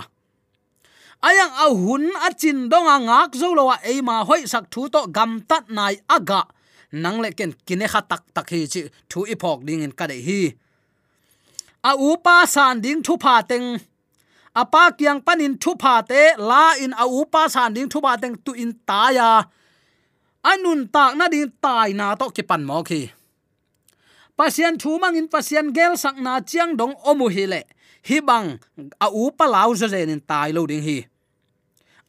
Ayang 1.27 1.53
a 1.63 1.67
hun 1.81 2.05
a 2.27 2.29
chin 2.33 2.69
dong 2.71 2.87
a 2.87 2.97
ngak 3.07 3.31
zo 3.39 3.53
lo 3.57 3.63
wa 3.69 3.77
e 3.83 4.01
ma 4.01 4.23
hoi 4.23 4.41
sak 4.51 4.65
thu 4.71 4.81
to 4.93 5.01
gam 5.15 5.31
tat 5.49 5.63
nai 5.77 5.95
aga 6.15 6.41
nang 7.03 7.17
le 7.23 7.29
ken 7.37 7.51
kine 7.67 7.85
kha 7.93 8.01
tak 8.11 8.23
tak 8.35 8.47
hi 8.49 8.59
chi 8.71 8.81
thu 9.09 9.19
i 9.33 9.35
phok 9.41 9.59
ding 9.67 9.83
in 9.85 9.93
ka 9.99 10.05
de 10.11 10.17
hi. 10.27 10.41
A 11.89 11.91
u 12.07 12.09
pa 12.25 12.35
san 12.53 12.81
ding 12.83 13.03
thu 13.05 13.13
pha 13.23 13.35
teng 13.49 13.67
apa 14.51 14.91
kyang 14.99 15.23
panin 15.23 15.55
thu 15.55 15.71
pha 15.79 16.03
te, 16.03 16.35
la 16.35 16.75
in 16.83 16.91
a 16.91 17.05
upa 17.07 17.47
pa 17.47 17.51
san 17.53 17.71
ding 17.75 17.87
thu 17.87 18.03
ba 18.03 18.19
teng 18.19 18.35
tu 18.45 18.51
in 18.51 18.71
ta 18.87 19.11
ya. 19.15 19.47
Anun 20.43 20.91
tak 20.91 21.15
na 21.15 21.31
ding 21.31 21.51
tai 21.63 21.93
na 21.93 22.15
to 22.19 22.27
ki 22.35 22.43
pan 22.43 22.63
mo 22.67 22.83
khi 22.83 23.01
pasian 24.37 24.73
thu 24.81 24.97
mang 24.97 25.13
in 25.13 25.29
pasian 25.29 25.69
gel 25.69 25.93
sak 25.93 26.17
na 26.17 26.41
chiang 26.41 26.73
dong 26.79 26.95
omu 27.09 27.27
hi 27.29 27.45
le. 27.45 27.61
Hi 28.09 28.17
bang, 28.27 28.57
a 29.05 29.07
upa 29.07 29.37
pa 29.37 29.45
lau 29.45 29.71
zo 29.77 29.87
zen 29.87 30.09
in 30.09 30.21
tai 30.29 30.49
lo 30.51 30.65
ding 30.65 30.81
hi. 30.81 30.97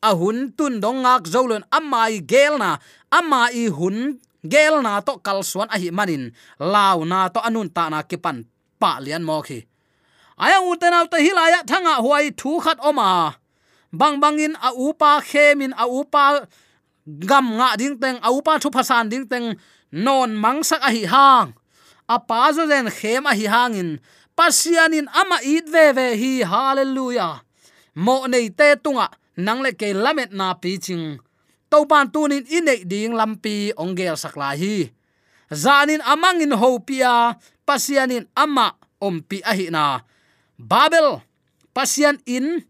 A 0.09 0.11
hun 0.19 0.51
tun 0.57 0.81
dong 0.83 1.05
ngak 1.05 1.29
zolon 1.33 1.63
amai 1.71 2.25
gel 2.25 2.57
na 2.59 2.81
ama 3.13 3.53
i 3.53 3.69
hun 3.69 4.19
gel 4.43 4.81
na 4.83 4.99
to 5.07 5.21
kal 5.27 5.45
suan 5.45 5.69
a 5.75 5.77
hi 5.83 5.91
manin. 5.93 6.33
Lau 6.59 7.05
na 7.05 7.29
to 7.29 7.39
anun 7.45 7.69
ta 7.77 7.85
na 7.93 8.03
ki 8.03 8.17
pan 8.25 8.39
pa 8.81 8.99
lian 9.05 9.23
mo 9.29 9.39
khi 9.47 9.59
aya 10.45 10.59
uten 10.71 10.91
auta 10.99 11.19
hilaya 11.23 11.61
thanga 11.71 11.95
huai 12.05 12.35
thu 12.41 12.59
khat 12.65 12.79
oma. 12.83 13.39
Bang 13.93 14.17
bangin 14.23 14.55
a 14.59 14.71
upa 14.87 15.21
khemin, 15.21 15.73
a 15.77 15.85
upa 15.87 16.25
gam 17.07 17.47
nga 17.59 17.69
ding 17.81 17.97
teng, 18.03 18.19
a 18.27 18.29
upa 18.33 18.53
thu 18.63 18.69
phasan 18.75 19.07
ding 19.13 19.27
teng, 19.31 19.47
non 20.05 20.31
mangsak 20.43 20.83
a 20.89 20.91
hi 20.97 21.05
hang. 21.13 21.49
A 22.09 22.17
pa 22.19 22.51
zo 22.57 22.67
zen 22.71 22.89
khem 22.99 23.23
a 23.31 23.33
hi 23.39 23.47
hangin. 23.55 23.91
Pasianin 24.37 25.07
ama 25.21 25.39
it 25.55 25.69
ve 25.69 25.93
ve 25.97 26.07
hi, 26.21 26.33
hallelujah. 26.51 27.45
Mo 27.95 28.27
nei 28.33 28.49
te 28.49 28.69
tunga, 28.83 29.07
nang 29.37 29.61
le 29.65 29.71
ke 29.81 29.93
lamet 30.05 30.33
na 30.33 30.57
pi 30.63 30.81
ching. 30.85 31.21
To 31.71 31.85
pan 31.91 32.09
tunin 32.13 32.45
inei 32.49 32.83
ding 32.89 33.13
lampi 33.13 33.77
ongel 33.77 34.17
sakla 34.17 34.57
hi. 34.61 34.89
Zanin 35.53 36.01
amangin 36.13 36.57
hopia 36.57 37.37
pasianin 37.69 38.25
ama 38.35 38.73
ompi 39.01 39.39
ahi 39.45 39.69
na 39.69 40.01
babel, 40.63 41.23
pasian 41.75 42.23
in, 42.27 42.63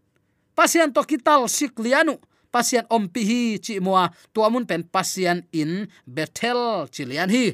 pasian 0.57 0.89
to 0.93 1.01
kital 1.05 1.45
siklianu 1.45 2.17
pasian 2.53 2.85
ompi 2.89 3.21
hi 3.29 3.41
chi 3.65 3.79
muwa 3.81 4.09
tuamun 4.33 4.65
pen 4.69 4.83
pasian 4.93 5.41
in 5.51 5.89
bethel 6.05 6.87
chilian 6.93 7.29
hi. 7.29 7.45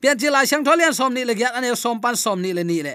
Pian 0.00 0.16
chi 0.20 0.28
lai 0.30 0.46
sang 0.50 0.64
tholian 0.64 0.94
som 0.98 1.12
ni 1.14 1.24
le 1.24 1.34
gyat 1.34 1.56
ane 1.56 1.72
som 1.76 2.00
pan 2.00 2.16
som 2.16 2.38
ni 2.44 2.52
le 2.52 2.62
ni 2.64 2.82
le. 2.86 2.94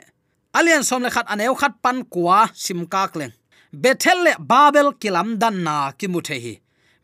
Alian 0.53 0.83
som 0.85 1.01
le 1.01 1.09
khat 1.09 1.25
aneu, 1.33 1.55
khat 1.61 1.73
pan 1.83 2.05
kwa 2.13 2.49
sim 2.53 2.85
kak 2.93 3.15
leng 3.19 3.33
bethel 3.73 4.19
le 4.25 4.33
babel 4.39 4.93
kilam 5.01 5.37
dan 5.41 5.63
na 5.65 5.91
ki 5.97 6.07
mu 6.07 6.21
the 6.21 6.37
hi. 6.43 6.55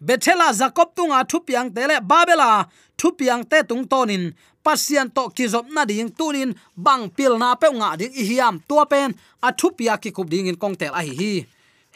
Bethela 0.02 0.54
jacob 0.54 0.96
tunga 0.96 1.26
thupiang 1.26 1.74
tele 1.76 2.00
babela 2.02 2.70
thupiang 2.98 3.44
te 3.50 3.64
tung 3.68 3.86
tonin 3.92 4.34
pasian 4.70 5.10
to 5.10 5.24
ki 5.34 5.50
zop 5.50 5.66
na 5.74 5.82
ding 5.90 6.14
tunin, 6.14 6.54
bang 6.78 7.10
pil 7.10 7.42
na 7.42 7.58
pe 7.58 7.68
nga 7.74 7.98
ding 7.98 8.14
i 8.14 8.24
hiam 8.30 8.62
tua 8.70 8.86
pen, 8.86 9.18
a 9.42 9.50
thupia 9.50 9.98
ki 9.98 10.14
kup 10.14 10.30
ding 10.30 10.46
in 10.46 10.58
kongtel 10.62 10.94
a 10.94 11.02
hi 11.02 11.14
hi. 11.22 11.34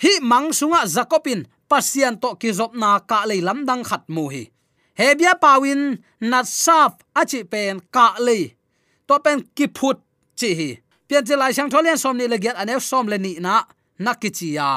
Hi 0.01 0.13
mang 0.31 0.49
sunga 0.57 0.81
zakopin 0.95 1.45
pasian 1.69 2.17
to 2.17 2.33
ki 2.41 2.49
zop 2.57 2.73
na 2.73 2.97
ka 3.09 3.19
le 3.29 3.37
lamdang 3.45 3.85
khat 3.85 4.09
mu 4.09 4.25
hi. 4.33 4.49
Hebia 4.97 5.33
pawin, 5.43 6.01
nat 6.31 6.47
sap 6.49 7.05
achi 7.13 7.45
pen 7.51 7.77
ka 7.93 8.17
le 8.25 8.39
to 9.07 9.15
pen 9.25 9.45
ki 9.57 9.65
phut 9.77 9.97
chi 10.39 10.49
hi. 10.59 10.69
Pian 11.07 11.21
che 11.27 11.35
lai 11.37 11.53
sang 11.53 11.69
tholian 11.69 11.97
som 12.03 12.17
ni 12.17 12.25
le 12.25 12.37
get 12.41 12.57
anew 12.57 12.81
som 12.81 13.05
le 13.11 13.17
ni 13.21 13.37
na 13.45 13.61
nakichia 14.01 14.69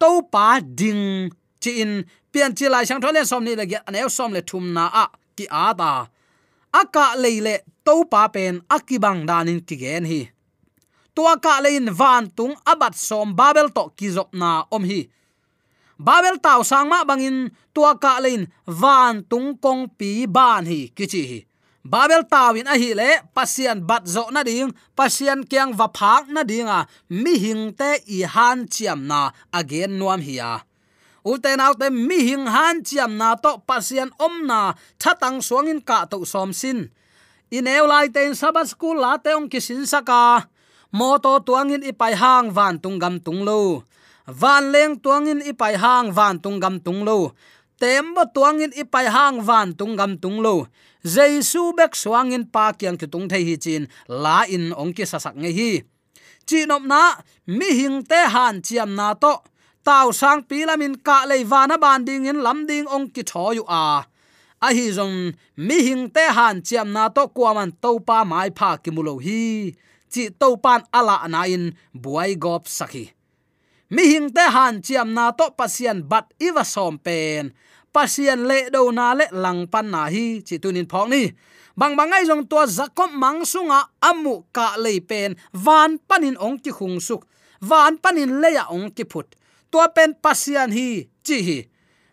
to 0.00 0.10
pa 0.32 0.58
ding 0.58 1.30
chi 1.62 1.70
in. 1.82 1.92
Pian 2.32 2.50
chi 2.58 2.66
lai 2.66 2.84
sang 2.88 3.00
tholian 3.02 3.26
som 3.30 3.44
ni 3.46 3.54
le 3.54 3.64
get 3.70 3.86
anew 3.86 4.08
som 4.10 4.32
le 4.34 4.42
thum 4.42 4.64
na 4.74 4.84
a, 5.02 5.04
ki 5.36 5.46
a 5.46 5.70
ta 5.78 5.92
aka 6.72 7.14
leile 7.18 7.64
to 7.84 8.04
pa 8.10 8.28
pen 8.28 8.62
akibang 8.68 9.26
danin 9.26 9.60
kigen 9.60 10.04
hi. 10.06 10.22
Tua 11.14 11.36
ka 11.42 11.58
lein 11.60 11.90
van 11.90 12.30
tung 12.30 12.54
abat 12.64 12.94
som 12.94 13.34
babel 13.34 13.68
to 13.74 13.90
kizop 13.98 14.30
na 14.32 14.64
om 14.70 14.84
hi. 14.86 15.10
Babel 15.98 16.38
taw 16.40 16.62
sang 16.64 16.88
ma 16.88 17.04
bangin 17.04 17.50
tua 17.74 17.98
ka 17.98 18.22
lein 18.24 18.46
van 18.64 19.26
tung 19.30 19.58
kong 19.58 19.90
pi 19.98 20.24
ban 20.26 20.64
hi 20.64 20.88
kichi 20.96 21.22
hi. 21.30 21.40
Babel 21.84 22.22
tawin 22.28 22.68
a 22.68 22.76
hi 22.76 22.92
le 22.94 23.10
pasian 23.34 23.80
bat 23.88 24.04
zo 24.04 24.28
na 24.30 24.44
ding, 24.44 24.70
pasian 24.96 25.40
kyang 25.50 25.72
va 25.72 25.88
phak 25.88 26.28
na 26.28 26.44
dinga, 26.44 26.84
mi 27.08 27.34
hing 27.40 27.72
te 27.72 27.90
i 28.16 28.20
han 28.34 28.68
chiam 28.68 29.08
na 29.10 29.32
again 29.52 29.96
nuam 29.98 30.20
hi 30.20 30.36
ya 31.24 31.30
uten 31.30 31.60
autte 31.60 31.90
mi 31.90 32.18
hing 32.24 32.46
han 32.46 32.82
chiam 32.82 33.16
na 33.16 33.36
to 33.36 33.60
pasian 33.66 34.10
om 34.18 34.46
na 34.46 34.74
thatang 34.98 35.40
suangin 35.44 35.84
ka 35.84 36.06
to 36.06 36.24
som 36.24 36.52
sin. 36.52 36.90
Ineu 37.50 37.86
lai 37.86 38.08
ten 38.08 38.34
sabat 38.34 38.68
school 38.68 39.00
la 39.00 39.18
te 39.18 39.34
ong 39.34 39.48
kisin 39.48 39.86
saka 39.86 40.48
mo 40.92 41.18
to 41.18 41.40
tuangin 41.44 41.82
ipai 41.82 42.14
hang 42.14 42.50
van 42.50 42.78
tunggam 42.78 43.18
tunglo 43.20 43.82
van 44.26 44.70
leng 44.72 44.96
tuangin 45.02 45.42
ipai 45.42 45.74
hang 45.76 46.14
van 46.14 46.38
tunggam 46.38 46.78
tunglo 46.80 47.34
tembo 47.80 48.22
tuangin 48.34 48.72
ipai 48.72 49.06
hang 49.10 49.42
van 49.42 49.74
tunggam 49.74 50.16
tunglo 50.22 50.66
jaisu 51.04 51.72
bek 51.76 51.96
suangin 51.96 52.44
pa 52.44 52.72
kyang 52.76 52.96
ki 53.00 53.08
tung 53.08 53.28
thei 53.28 53.44
hi 53.44 53.56
chin. 53.56 53.88
La 54.08 54.44
in 54.48 54.72
ong 54.76 54.92
ki 54.92 55.04
sasak 55.08 55.36
nge 55.36 55.50
hi. 55.52 55.72
Chinom 56.46 56.84
na, 56.88 57.20
mi 57.46 57.68
hing 57.78 58.02
te 58.04 58.20
han 58.28 58.60
chiam 58.62 58.94
na 58.94 59.14
to 59.14 59.40
tao 59.86 60.08
sang 60.20 60.42
pilamin 60.48 60.94
ka 61.06 61.16
leiwana 61.30 61.76
ban 61.84 62.04
ding 62.04 62.26
in 62.30 62.42
lâm 62.46 62.66
ding 62.70 62.86
ong 62.94 63.08
ki 63.14 63.22
thoyu 63.30 63.64
a. 63.68 64.04
A 64.66 64.68
hi 64.76 64.86
zong, 64.92 65.18
mi 65.56 65.76
hing 65.86 66.04
te 66.14 66.24
han 66.36 66.56
chiam 66.66 66.88
na 66.96 67.08
to 67.16 67.22
kwaman 67.36 67.72
to 67.82 67.90
pa 68.08 68.24
mai 68.24 68.50
pha 68.58 68.70
ki 68.82 68.90
mulo 68.94 69.14
hi. 69.26 69.72
Chi 70.12 70.22
to 70.40 70.48
pan 70.64 70.82
ala 70.98 71.16
na 71.32 71.40
in, 71.54 71.64
buai 72.02 72.32
gop 72.44 72.64
sakhi 72.78 73.06
mi 73.90 74.06
hing 74.06 74.30
te 74.30 74.44
han 74.54 74.80
chiam 74.86 75.08
na 75.12 75.32
to 75.34 75.50
pasian 75.58 76.06
bat 76.10 76.26
iwa 76.38 76.64
som 76.64 76.98
pen. 76.98 77.52
Pasian 77.94 78.46
le 78.46 78.70
do 78.70 78.92
na 78.94 79.12
le 79.18 79.26
lang 79.32 79.66
pan 79.66 79.90
na 79.90 80.06
hi. 80.06 80.42
Chi 80.46 80.56
tunin 80.62 80.86
phok 80.86 81.08
ni. 81.10 81.22
Bang 81.76 81.94
bangai 81.98 82.22
jong 82.28 82.46
to 82.50 82.62
zakom 82.66 83.10
mangsunga 83.22 83.80
amu 84.08 84.34
ka 84.54 84.78
le 84.78 85.00
pen. 85.00 85.34
Van 85.52 85.98
panin 86.08 86.38
ong 86.38 86.58
ki 86.62 86.70
khung 86.70 86.98
suk. 87.02 87.26
Van 87.60 87.98
panin 87.98 88.38
leya 88.42 88.70
ong 88.70 88.94
ki 88.94 89.04
phut 89.10 89.26
tua 89.70 89.88
pen 89.94 90.14
pasian 90.18 90.70
hi, 90.74 91.08
chi 91.26 91.38
hi. 91.46 91.58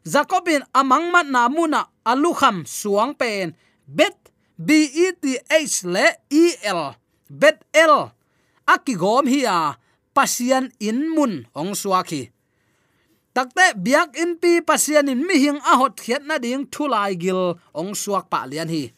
Zakobin 0.08 0.64
amang 0.72 1.12
mat 1.12 1.28
na 1.28 1.52
muna 1.52 1.82
alukham 2.08 2.64
suang 2.64 3.14
pen. 3.18 3.58
Bet, 3.88 4.32
b 4.56 4.88
e 4.88 5.08
t 5.22 5.24
h 5.36 5.76
le 5.84 6.06
e 6.32 6.46
l. 6.64 6.82
Bet 7.28 7.68
l, 7.76 7.94
akigom 8.64 9.28
hi 9.28 9.44
a 9.44 9.76
pasian 10.16 10.72
in 10.80 11.12
mun, 11.12 11.44
ong 11.52 11.76
suaki 11.76 12.32
takte 13.38 13.78
biak 13.78 14.18
in 14.18 14.42
pi 14.42 14.66
pasian 14.66 15.06
in 15.14 15.22
mi 15.22 15.38
hing 15.38 15.62
a 15.62 15.78
hot 15.78 16.02
khiat 16.02 16.26
na 16.26 16.42
ding 16.42 16.66
thulai 16.74 17.14
gil, 17.14 17.54
ong 17.78 17.94
suak 17.94 18.34
pa 18.34 18.50
lian 18.50 18.66
hi. 18.66 18.90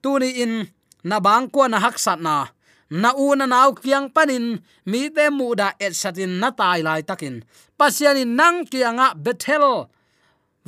Tuni 0.00 0.40
in, 0.40 0.64
na 1.04 1.20
bang 1.20 1.44
ko 1.52 1.68
na 1.68 1.76
hak 1.76 2.00
sat 2.00 2.16
na 2.16 2.48
na 3.00 3.10
u 3.16 3.26
na 3.38 3.46
nau 3.54 3.72
kiang 3.82 4.08
panin, 4.14 4.46
mi 4.90 5.00
te 5.16 5.24
mu 5.38 5.46
da 5.60 5.68
et 5.84 5.94
satin 6.00 6.32
na 6.40 6.48
tai 6.58 6.80
lai 6.86 7.00
takin. 7.08 7.36
Pasian 7.78 8.20
in 8.22 8.36
nang 8.36 8.58
kianga 8.70 9.08
bethel. 9.24 9.88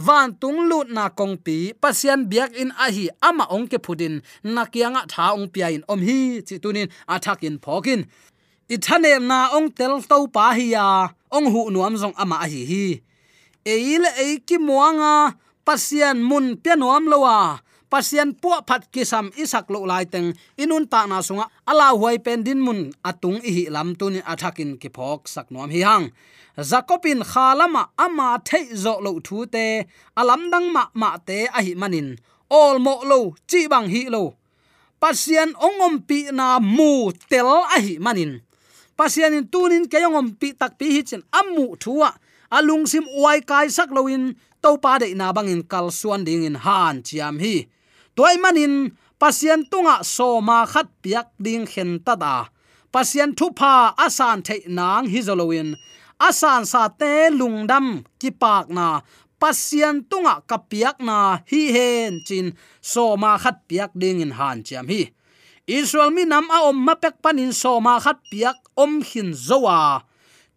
Van 0.07 0.29
tung 0.41 0.61
lut 0.71 0.89
na 0.97 1.05
kong 1.19 1.37
pi, 1.45 1.57
pasian 1.83 2.21
biak 2.31 2.51
in 2.63 2.71
a 2.85 2.87
hi 2.97 3.05
ama 3.29 3.45
ong 3.55 3.67
ke 3.71 3.79
phudin. 3.85 4.15
Na 4.55 4.63
kianga 4.73 5.03
tha 5.13 5.25
ong 5.37 5.49
pia 5.53 5.69
in 5.77 5.85
om 5.93 6.01
hi, 6.09 6.19
chi 6.47 6.57
tunin 6.63 6.89
athakin 7.15 7.57
phokin 7.65 8.03
i 8.69 8.77
thane 8.85 9.13
na 9.29 9.39
ong 9.57 9.69
tel 9.77 10.01
to 10.11 10.27
pa 10.35 10.57
hi 10.57 10.73
ya 10.73 11.09
ong 11.37 11.47
hu 11.53 11.61
nuam 11.71 11.95
zong 12.01 12.17
ama 12.17 12.37
hi 12.53 12.63
hi. 12.71 12.87
Eile 13.65 14.11
e 14.27 14.29
ki 14.49 14.57
muanga, 14.59 15.37
pasian 15.67 16.19
mun 16.29 16.57
pe 16.57 16.73
nuam 16.77 17.05
lowa 17.13 17.61
pasian 17.95 18.35
pu 18.35 18.51
phat 18.67 18.83
kisam 18.91 19.31
isak 19.39 19.71
lo 19.71 19.87
lai 19.91 20.03
teng 20.13 20.35
inun 20.63 20.85
ta 20.93 21.07
na 21.07 21.23
sunga. 21.23 21.47
Ala 21.71 21.95
huai 21.95 22.19
pen 22.25 22.43
din 22.47 22.59
mun 22.67 22.81
atung 23.07 23.39
hi 23.55 23.71
lam 23.75 23.95
tun 23.95 24.19
athakin 24.33 24.71
ki 24.83 24.89
phok 24.97 25.21
sak 25.35 25.47
nuam 25.55 25.71
hi 25.71 25.81
hang. 25.87 26.07
Zakopin 26.71 27.23
khalama 27.31 27.83
ama 28.05 28.29
thei 28.49 28.67
zo 28.83 28.95
lo 29.05 29.13
thu 29.27 29.47
te, 29.55 29.67
alam 30.21 30.43
dang 30.53 30.67
ma 30.75 30.83
ma 31.01 31.11
te 31.27 31.39
a 31.59 31.61
hi 31.67 31.73
manin. 31.81 32.09
Ol 32.61 32.77
mo 32.87 32.95
lo, 33.11 33.21
chi 33.51 33.61
bang 33.73 33.87
hi 33.95 34.03
lo. 34.15 34.25
Pasian 35.03 35.51
ongom 35.67 35.95
pi 36.09 36.19
na 36.39 36.47
mu 36.77 36.91
tel 37.31 37.51
a 37.75 37.79
hi 37.85 37.95
manin. 38.05 38.33
Pasian 38.99 39.39
in 39.39 39.47
tunin 39.53 39.85
kayongom 39.93 40.29
pi 40.41 40.49
tak 40.61 40.73
pi 40.79 40.87
hi 40.95 41.01
chen 41.09 41.23
amu 41.39 41.67
thuwa 41.83 42.11
alung 42.57 42.85
sim 42.91 43.07
uai 43.19 43.39
kai 43.51 43.67
sak 43.77 43.91
loin 43.97 44.25
to 44.63 44.71
pa 44.83 44.93
de 45.03 45.07
na 45.15 45.27
bangin 45.37 45.63
kal 45.73 45.87
suan 45.99 46.23
ding 46.27 46.43
in 46.49 46.59
han 46.65 46.97
chiam 47.07 47.39
hi 47.45 47.57
toy 48.17 48.35
manin, 48.43 48.75
pasien 49.21 49.61
tunga 49.71 49.97
so 50.05 50.41
ma 50.41 50.67
khat 50.73 50.89
piak 51.03 51.29
ding 51.45 51.67
khen 51.73 51.99
ta 52.07 52.15
da 52.17 52.35
pasien 52.95 53.31
thu 53.39 53.47
pha 53.59 53.75
asan 54.07 54.39
thei 54.47 54.63
nang 54.79 55.07
hi 55.13 55.21
zolowin. 55.27 55.69
Asan 56.29 56.63
sa 56.73 56.83
te 57.01 57.13
lungdam 57.39 57.87
ki 58.21 58.31
pak 58.43 58.67
na. 58.77 58.89
Pasien 59.43 59.97
tunga 60.11 60.35
kapiak 60.51 60.97
na 61.09 61.19
hi 61.51 61.63
hen 61.75 62.13
chin 62.27 62.47
so 62.93 63.05
ma 63.23 63.33
khat 63.43 63.57
piak 63.69 63.91
ding 64.01 64.19
in 64.25 64.33
han 64.39 64.59
chiam 64.67 64.87
hi. 64.93 65.03
Israel 65.79 66.11
mi 66.17 66.25
nam 66.33 66.47
a 66.57 66.59
om 66.71 66.79
mapek 66.87 67.17
panin 67.23 67.53
so 67.63 67.73
ma 67.87 67.95
khat 68.05 68.19
piak 68.31 68.59
om 68.83 68.93
hin 69.11 69.31
zowa 69.47 69.81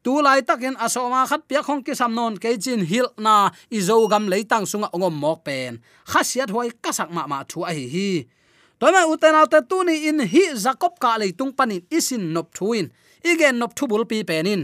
tu 0.08 0.22
lai 0.24 0.40
takin 0.40 0.80
asoma 0.80 1.28
khat 1.28 1.42
pia 1.52 1.60
khong 1.68 1.84
ki 1.84 1.92
samnon 1.92 2.40
ke 2.40 2.56
chin 2.64 2.80
hil 2.92 3.08
na 3.26 3.52
izo 3.78 3.96
gam 4.12 4.32
leitang 4.32 4.64
sunga 4.64 4.88
ongom 4.96 5.16
mok 5.24 5.44
pen. 5.44 5.84
Khasiat 6.12 6.50
hoi 6.56 6.72
kasak 6.84 7.12
ma 7.16 7.28
ma 7.32 7.44
thu 7.50 7.68
a 7.70 7.72
hi 7.78 7.86
hi. 7.96 8.12
Toima 8.80 9.04
uten 9.12 9.36
tu 9.70 9.84
ni 9.84 10.08
in 10.08 10.20
hi 10.34 10.44
jakob 10.64 10.94
ka 11.04 11.20
leitung 11.20 11.52
panin 11.58 11.84
isin 11.98 12.24
nop 12.36 12.48
thuin. 12.56 12.88
Igen 13.32 13.60
nop 13.60 13.76
thubul 13.76 14.08
pi 14.10 14.24
penin. 14.30 14.62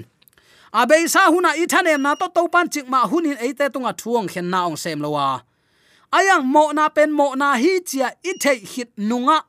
Abei 0.79 1.11
sa 1.13 1.27
huna 1.27 1.51
ithanem 1.59 1.99
na 2.05 2.15
to 2.15 2.27
topan 2.35 2.71
chik 2.73 2.87
ma 2.87 3.03
hunin 3.11 3.35
eite 3.45 3.67
tunga 3.73 3.91
thuang 4.01 4.27
khen 4.31 4.47
na 4.47 4.59
ong 4.67 4.79
sem 4.83 4.99
lowa. 5.03 5.43
Ayang 6.17 6.47
mo 6.53 6.71
na 6.71 6.87
pen 6.87 7.11
mo 7.11 7.35
na 7.35 7.59
hi 7.59 7.83
chia 7.89 8.15
i 8.23 8.31
thei 8.43 8.59
hit 8.63 8.91
nunga 8.95 9.43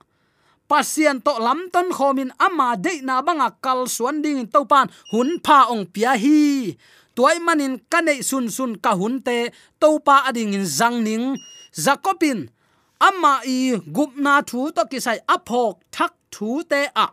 pasian 0.68 1.20
to 1.20 1.33
lam 1.46 1.68
ton 1.72 1.88
khomin 1.92 2.31
ama 2.40 2.77
de 2.77 3.00
na 3.05 3.20
banga 3.27 3.48
kal 3.64 3.87
suan 3.87 4.22
ding 4.24 4.48
to 4.48 4.64
pan 4.64 4.87
hun 5.12 5.38
pha 5.44 5.59
ong 5.72 5.85
pia 5.92 6.12
hi. 6.16 6.74
Tuai 7.14 7.38
manin 7.38 7.79
kanei 7.92 8.27
sun 8.27 8.50
sun 8.50 8.74
ka 8.74 8.92
hun 8.98 9.22
te 9.22 9.55
to 9.79 9.88
pa 10.03 10.27
ading 10.29 10.55
in 10.59 10.66
zang 10.66 11.07
ning. 11.07 11.38
Zakopin, 11.74 12.50
ama 12.98 13.42
i 13.46 13.79
gup 13.94 14.14
na 14.18 14.42
thu 14.42 14.70
to 14.74 14.83
kisai 14.90 15.18
aphok 15.35 15.79
thak 15.94 16.12
thu 16.35 16.62
te 16.70 16.90
a. 16.94 17.07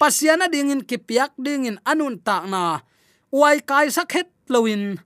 Pasiana 0.00 0.46
ding 0.52 0.72
in 0.72 0.80
kipiak 0.88 1.32
ding 1.36 1.64
in 1.68 1.76
anun 1.84 2.16
ta 2.26 2.44
na. 2.48 2.80
Wai 3.32 3.60
kai 3.60 3.88
sakhet 3.92 4.28
loin 4.48 4.96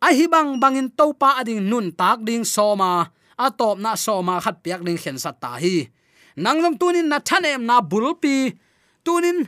a 0.00 0.08
hi 0.16 0.26
bang 0.28 0.60
bangin 0.60 0.88
to 0.98 1.12
pa 1.16 1.40
ading 1.40 1.64
nun 1.70 1.92
tak 1.92 2.24
ding 2.28 2.44
soma. 2.44 3.08
Atop 3.40 3.80
na 3.80 3.96
soma 3.96 4.36
khat 4.44 4.60
piak 4.64 4.80
ding 4.84 5.00
khen 5.00 5.16
sat 5.16 5.40
ta 5.40 5.56
hi 5.56 5.88
nanglom 6.36 6.74
tunin 6.80 7.08
na 7.12 7.18
thanem 7.28 7.62
na 7.66 7.80
bulpi 7.80 8.36
tunin 9.04 9.38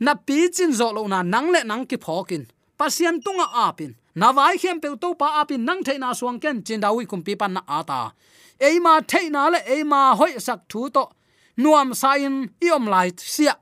na 0.00 0.14
pi 0.14 0.48
chin 0.56 0.72
zo 0.72 0.92
lo 0.96 1.02
na 1.12 1.22
nang 1.22 1.48
le 1.54 1.60
nang 1.70 1.84
ki 1.90 1.96
phokin 2.04 2.42
pasian 2.78 3.16
tunga 3.24 3.46
apin 3.66 3.92
na 4.14 4.32
vai 4.32 4.56
khem 4.62 4.80
pe 4.82 4.88
to 5.02 5.08
pa 5.20 5.40
apin 5.40 5.64
nang 5.68 5.80
thaina 5.86 6.08
suang 6.18 6.38
ken 6.42 6.56
chin 6.66 6.80
dawi 6.84 7.02
kum 7.10 7.20
pi 7.26 7.32
pan 7.40 7.52
na 7.56 7.62
ata 7.78 8.00
eima 8.66 8.92
thaina 9.10 9.42
le 9.52 9.58
eima 9.74 10.00
hoi 10.18 10.32
sak 10.46 10.60
thu 10.68 10.90
to. 10.96 11.04
Nuam 11.62 11.94
sain 11.94 12.36
iom 12.62 12.84
light 12.88 13.20
sia. 13.20 13.54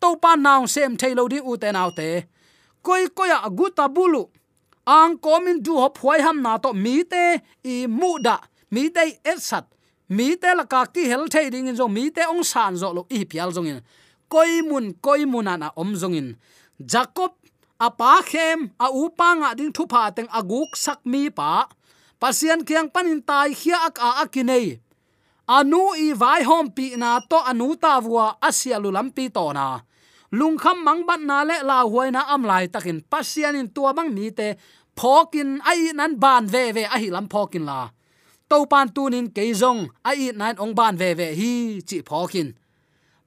To 0.00 0.16
pa 0.22 0.36
naw 0.36 0.66
sem 0.74 0.96
thailo 1.00 1.24
di 1.32 1.38
u 1.50 1.56
te 1.62 1.68
naw 1.72 1.90
te. 1.98 2.08
Koi 2.86 3.04
koya 3.16 3.38
guta 3.58 3.88
bulu. 3.96 4.22
Ang 4.86 5.18
komin 5.24 5.58
du 5.64 5.74
hop 5.82 5.98
huai 6.02 6.20
ham 6.26 6.38
na 6.42 6.52
to 6.58 6.70
mi 6.84 7.02
te 7.12 7.24
i 7.64 7.76
muda 7.86 8.36
mi 8.70 8.82
te 8.94 9.02
esat 9.32 9.66
mi 10.16 10.34
te 10.42 10.50
la 10.58 10.64
ka 10.72 10.84
ki 10.94 11.06
hel 11.10 11.24
thei 11.32 11.46
ding 11.54 11.68
in 11.70 11.78
zo 11.80 11.86
mi 11.96 12.10
te 12.10 12.22
ong 12.32 12.44
san 12.52 12.74
zo 12.76 12.88
lo 12.96 13.02
i 13.16 13.24
pial 13.30 13.50
zong 13.56 13.68
in. 13.72 13.80
Koi 14.32 14.62
mun 14.68 14.86
koi 15.04 15.22
mun 15.32 15.46
ana 15.52 15.68
om 15.82 15.94
zong 16.02 16.16
in. 16.20 16.28
Jacob, 16.92 17.32
a 17.86 17.88
pa 17.90 18.12
khem, 18.30 18.70
a 18.84 18.86
u 18.90 19.08
pa 19.18 19.28
nga 19.40 19.50
ding 19.58 19.72
thu 19.76 19.84
pha 19.92 20.02
teng 20.16 20.30
aguk 20.38 20.74
sak 20.84 21.00
mi 21.12 21.22
pa. 21.38 21.68
Pasian 22.20 22.60
kyang 22.68 22.90
panin 22.94 23.22
tai 23.28 23.50
khia 23.60 23.78
ak 23.88 23.96
a 23.98 24.10
akinei. 24.22 24.66
Anu 25.48 25.82
i 26.06 26.12
vai 26.12 26.42
hom 26.48 26.66
pi 26.76 26.86
na 27.02 27.18
to 27.30 27.38
anu 27.50 27.74
ta 27.82 27.98
wa 28.14 28.36
asia 28.48 28.76
lu 28.82 28.90
lam 28.96 29.08
pi 29.16 29.24
to 29.36 29.44
na. 29.56 29.66
Lung 30.38 30.58
kham 30.62 30.78
mang 30.86 31.02
ban 31.08 31.22
na 31.26 31.42
le 31.48 31.56
la 31.62 31.78
huai 31.90 32.10
na 32.14 32.22
am 32.34 32.42
lai 32.50 32.66
takin 32.74 33.02
pasian 33.10 33.58
in 33.60 33.68
tua 33.74 33.90
bang 33.96 34.10
mi 34.14 34.30
te 34.30 34.54
phokin 34.98 35.58
ai 35.70 35.90
nan 35.98 36.12
ban 36.22 36.44
ve 36.52 36.64
ve 36.76 36.84
a 36.94 36.96
hi 37.02 37.08
lam 37.10 37.26
phokin 37.32 37.64
la 37.70 37.80
to 38.50 38.58
pan 38.70 38.88
tunin 38.94 39.26
keizong 39.36 39.80
ai 40.08 40.16
i 40.26 40.28
nan 40.40 40.58
ong 40.62 40.74
ban 40.78 40.94
ve 41.00 41.10
ve 41.18 41.28
hi 41.38 41.52
chi 41.88 41.98
phokin 42.08 42.48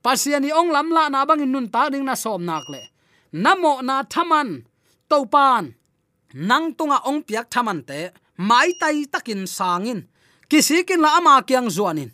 pasiani 0.03 0.51
ong 0.51 0.69
lam 0.75 0.91
la 0.95 1.07
na 1.07 1.23
bangin 1.29 1.51
nun 1.53 1.67
ta 1.73 1.87
ding 1.91 2.05
na 2.05 2.15
som 2.23 2.43
nak 2.49 2.67
le. 2.73 2.81
Namo 3.43 3.81
na 3.87 4.03
thaman 4.13 4.49
to 5.09 5.17
pan 5.33 5.73
nang 6.49 6.75
tunga 6.77 6.99
ong 7.09 7.23
piak 7.27 7.47
thaman 7.53 7.79
te, 7.89 8.11
mai 8.37 8.69
tai 8.81 9.05
takin 9.13 9.47
sangin. 9.47 9.99
Kisikin 10.49 11.01
la 11.01 11.17
ama 11.17 11.41
kyang 11.47 11.69
zuanin. 11.75 12.11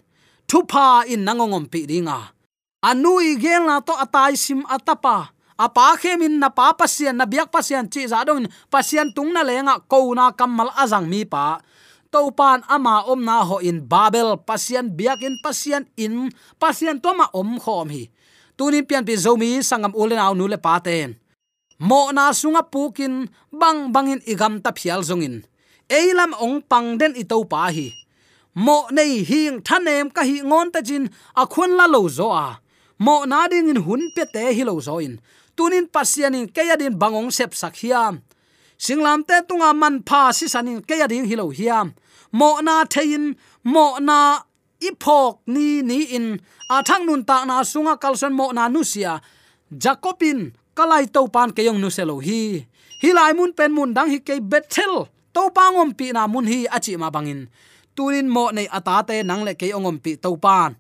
Thupa 0.48 1.04
in 1.12 1.26
nangongom 1.28 1.66
pi 1.72 1.80
ringa. 1.90 2.20
Anui 2.90 3.36
gel 3.42 3.64
na 3.66 3.76
to 3.82 3.94
atai 4.04 4.38
sim 4.38 4.62
atapa. 4.76 5.18
Apa 5.60 6.00
khemin 6.00 6.40
na 6.40 6.48
pa 6.48 6.72
pasian 6.72 7.16
na 7.20 7.26
biak 7.28 7.52
pasian 7.52 7.92
chi 7.92 8.08
za 8.08 8.24
dong 8.24 8.48
pasian 8.72 9.12
tung 9.16 9.32
na 9.36 9.44
lenga 9.44 9.76
ko 9.92 10.14
na 10.16 10.32
kamal 10.32 10.72
azang 10.84 11.08
mi 11.12 11.26
pa 11.26 11.60
topan 12.12 12.66
ama 12.68 13.06
om 13.06 13.22
na 13.24 13.46
ho 13.46 13.58
in 13.64 13.86
babel 13.86 14.38
pasian 14.42 14.94
biakin 14.94 15.40
pasian 15.46 15.86
in 15.98 16.34
pasian 16.62 16.98
to 17.02 17.14
ma 17.14 17.30
om 17.34 17.58
khom 17.58 17.90
hi. 17.90 18.10
Tunin 18.58 18.84
pian 18.84 19.08
pi 19.08 19.16
zomi, 19.16 19.64
sangam 19.64 19.96
ulen 19.96 20.20
aw 20.20 20.34
nu 20.36 20.46
le 20.50 20.58
paten 20.58 21.16
mo 21.80 22.12
na 22.12 22.36
sunga 22.36 22.68
pukin, 22.68 23.32
bang 23.50 23.90
bangin 23.96 24.20
igam 24.28 24.60
ta 24.60 24.76
phial 24.76 25.02
zongin. 25.02 25.48
Eilam 25.90 26.36
ong 26.38 26.62
pang 26.62 27.00
den 27.00 27.16
i 27.16 27.24
to 27.24 27.42
pa 27.48 27.72
hi. 27.72 27.96
Mo 28.54 28.92
nei 28.92 29.24
hing 29.24 29.64
thanem 29.64 30.12
ka 30.12 30.22
hi 30.28 30.44
ngon 30.44 30.70
ta 30.76 30.84
jin, 30.84 31.08
a 31.34 31.48
khun 31.48 31.80
la 31.80 31.88
lo 31.88 32.06
zo 32.12 32.30
a. 32.36 32.60
Mo 33.00 33.24
na 33.24 33.48
ding 33.48 33.72
in 33.72 33.82
hun 33.88 34.12
pe 34.12 34.28
te 34.28 34.52
hi 34.52 34.64
lo 34.68 34.76
zo 34.84 35.00
in. 35.00 35.18
Tunin 35.56 35.88
pasianin 35.88 36.52
kayadin 36.52 37.00
bangong 37.00 37.32
sep 37.32 37.56
sakhiam 37.56 38.20
singlam 38.84 39.20
te 39.28 39.36
tunga 39.48 39.70
man 39.82 39.96
pha 40.08 40.22
si 40.38 40.46
sanin 40.54 40.80
ke 40.88 40.96
ya 41.02 41.08
ding 41.12 41.28
hilo 41.30 41.46
hiam. 41.58 41.88
Mo 42.40 42.50
na 42.66 42.76
thein, 42.94 43.36
mo 43.74 43.86
na 44.08 44.20
ipok 44.88 45.34
ni 45.54 45.82
ni 45.90 45.98
in. 46.18 46.28
A 46.70 46.78
thang 46.88 47.04
nun 47.08 47.22
ta 47.30 47.38
na 47.50 47.56
sunga 47.72 47.94
kalson 48.04 48.34
mo 48.40 48.46
na 48.58 48.64
nu 48.74 48.82
sia. 48.92 49.14
Jacobin, 49.84 50.40
kalai 50.78 51.06
to 51.14 51.22
pan 51.34 51.50
ke 51.56 51.62
yong 51.68 51.80
nu 51.82 51.90
selo 51.90 52.16
hi. 52.28 52.66
Hilai 53.04 53.32
mun 53.38 53.52
pen 53.58 53.72
mun 53.76 53.94
dang 53.96 54.10
hi 54.14 54.20
ke 54.28 54.36
bethel 54.52 54.94
to 55.36 55.42
pangom 55.56 55.92
pi 55.98 56.08
na 56.16 56.24
mun 56.34 56.46
hi 56.52 56.60
achi 56.76 56.94
ma 57.02 57.10
bangin. 57.16 57.42
Turin 57.96 58.28
mo 58.36 58.44
nei 58.56 58.68
ata 58.78 59.04
te 59.08 59.16
nang 59.30 59.42
le 59.48 59.54
ke 59.60 59.68
ongom 59.78 59.98
pi 60.04 60.16
to 60.24 60.32
pan 60.46 60.72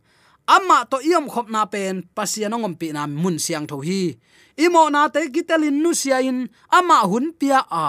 amma 0.56 0.90
to 0.90 0.98
iom 1.06 1.30
khop 1.30 1.48
na 1.54 1.62
pen 1.74 1.96
pasian 2.18 2.58
ngom 2.58 2.74
pi 2.80 2.88
na 2.96 3.06
mun 3.06 3.38
siang 3.46 3.70
tho 3.70 3.78
hi. 3.86 4.18
Imo 4.66 4.90
na 4.90 5.08
te 5.14 5.22
gitelin 5.30 5.78
nu 5.84 5.94
sia 6.02 6.18
in 6.30 6.50
ama 6.74 7.06
hun 7.06 7.26
pia 7.40 7.62
a. 7.70 7.88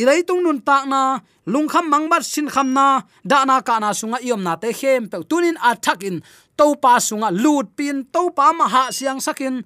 Ilai 0.00 0.24
tung 0.24 0.40
nun 0.40 0.64
tak 0.64 0.88
na 0.88 1.20
lung 1.52 1.68
ham 1.68 1.86
mang 1.92 2.08
mangbat 2.08 2.24
sin 2.24 2.48
kham 2.48 2.72
na, 2.72 2.86
da 3.20 3.44
na 3.44 3.60
ka 3.60 3.76
na 3.82 3.92
sunga 3.92 4.18
iom 4.24 4.40
na 4.46 4.56
te 4.56 4.72
hem 4.80 5.02
pe. 5.10 5.16
Tunin 5.28 5.60
attack 5.60 6.00
in 6.08 6.16
to 6.58 6.66
pa 6.82 6.96
sunga 6.96 7.28
lut 7.42 7.66
pin 7.76 8.08
to 8.14 8.22
pa 8.36 8.46
ma 8.58 8.66
ha 8.74 8.82
siang 8.96 9.20
sakin. 9.20 9.60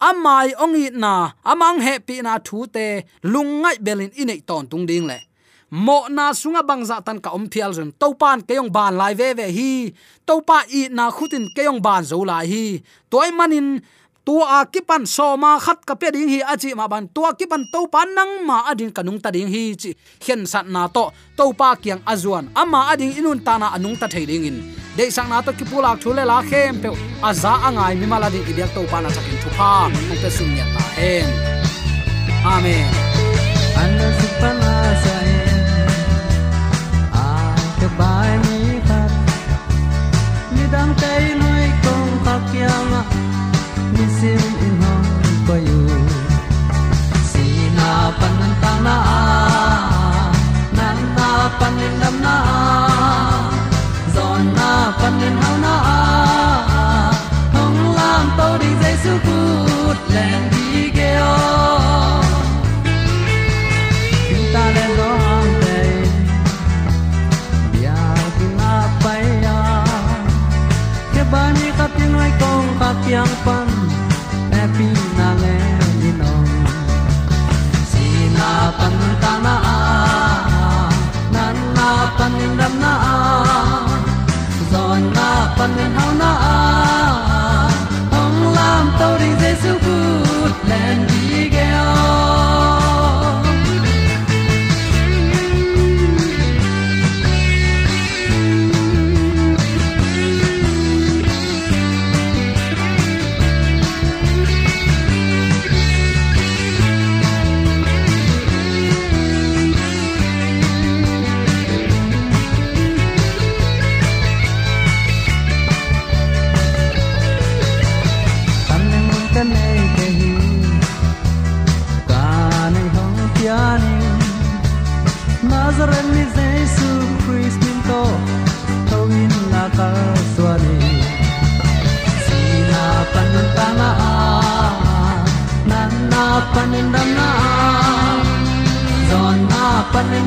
Amai 0.00 0.56
ongi 0.56 0.92
na, 0.96 1.32
amang 1.44 1.80
he 1.84 1.94
pi 2.00 2.20
na 2.24 2.38
thu 2.46 2.58
te 2.74 3.04
lungai 3.32 3.76
belin 3.84 4.12
inei 4.20 4.40
ton 4.48 4.64
tung 4.70 4.84
ding 4.88 5.06
le 5.10 5.29
mo 5.70 6.10
na 6.10 6.34
sunga 6.34 6.66
bangza 6.66 6.98
tan 7.06 7.22
ka 7.22 7.30
om 7.30 7.46
phial 7.46 7.72
zon 7.72 7.94
to 7.94 8.14
pan 8.18 8.42
keyong 8.42 8.70
ban 8.74 8.98
lai 8.98 9.14
ve 9.14 9.34
ve 9.38 9.46
hi. 9.50 9.94
To 10.26 10.42
pa 10.42 10.66
i 10.66 10.90
na 10.90 11.10
khutin 11.10 11.46
keyong 11.54 11.80
ban 11.80 12.02
zo 12.04 12.22
la 12.26 12.42
hi. 12.42 12.82
Toy 13.10 13.30
manin, 13.30 13.78
tua 14.26 14.60
a 14.60 14.66
kipan 14.66 15.06
so 15.06 15.36
ma 15.38 15.58
khat 15.58 15.86
ka 15.86 15.94
pe 15.94 16.10
ding 16.10 16.28
hi 16.28 16.42
achi 16.42 16.74
ma 16.74 16.90
ban. 16.90 17.06
Tua 17.14 17.34
kipan 17.38 17.62
to 17.72 17.86
pan 17.86 18.10
nang 18.14 18.46
ma 18.46 18.66
adin 18.70 18.90
kanung 18.90 19.22
ta 19.22 19.30
ding 19.30 19.46
hi 19.46 19.74
chi. 19.78 19.94
Hian 20.24 20.46
sat 20.46 20.66
na 20.66 20.88
to 20.88 21.10
to 21.38 21.52
pa 21.54 21.78
kyang 21.78 22.02
azuan 22.02 22.50
ama 22.54 22.90
ading 22.92 23.14
inun 23.18 23.38
ta 23.46 23.54
na 23.58 23.70
anung 23.76 23.94
ta 23.94 24.06
thei 24.10 24.26
ding 24.26 24.44
in. 24.50 24.58
De 24.96 25.06
sang 25.10 25.30
na 25.30 25.38
to 25.40 25.52
kipulak 25.52 26.02
thule 26.02 26.26
la 26.26 26.42
khem 26.42 26.82
pe. 26.82 26.90
Aza 27.22 27.52
angai 27.66 27.94
mi 27.94 28.06
mala 28.10 28.28
din 28.30 28.42
ibyak 28.42 28.74
to 28.74 28.82
pa 28.90 28.98
na 29.00 29.08
chakin 29.08 29.38
thu 29.42 29.50
pa. 29.58 29.86
Mu 29.86 30.14
pe 30.22 30.28
sum 30.36 30.50
ya 30.58 30.66
ta 30.74 30.82
hen. 30.98 31.30
Amen. 32.42 32.90
Anna 33.80 34.08
supana 34.18 34.72
sai 35.04 35.29
mi 40.90 40.96
dang 40.96 41.02
tay 41.02 41.34
noi 41.38 41.70
kong 41.84 42.10
khakyang 42.24 42.92
mi 43.94 44.04
sim 44.18 44.42
in 44.66 44.74
hong 44.82 45.06
ko 45.46 45.54
yu 45.54 45.80
sina 47.30 47.90
pan 48.18 48.38
ta 48.62 48.72
na 48.84 48.96
nan 50.76 50.98
na 51.16 51.28
pan 51.58 51.76
lam 52.00 52.16
na 52.26 52.36
zon 54.14 54.42
na 54.56 54.70
pan 55.00 55.20
hao 55.40 55.54
na. 55.64 55.74
Hong 57.54 57.80
lam 57.96 58.24
to 58.36 58.46
ding 58.60 58.78
dây 58.82 58.96
su 59.02 59.12
gut 59.24 59.98
len 60.14 60.49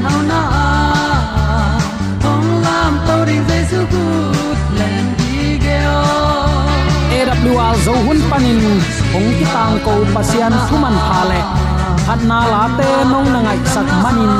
pan 0.03 0.19
na 0.31 0.41
hong 2.23 2.49
lam 2.65 2.93
to 3.07 3.15
ding 3.27 3.43
len 4.79 5.05
di 5.19 5.57
ge 5.63 5.79
o 5.95 7.67
zo 7.85 7.93
hun 8.05 8.19
panin 8.29 8.59
ong 9.17 9.29
ki 9.37 9.45
tang 9.53 9.75
ko 9.85 9.93
pasian 10.15 10.53
thuman 10.67 10.95
phale 11.07 11.39
khatna 12.05 12.39
la 12.53 12.63
te 12.77 12.89
nong 13.11 13.29
na 13.33 13.39
ngai 13.45 13.59
sak 13.73 13.87
manin 14.03 14.33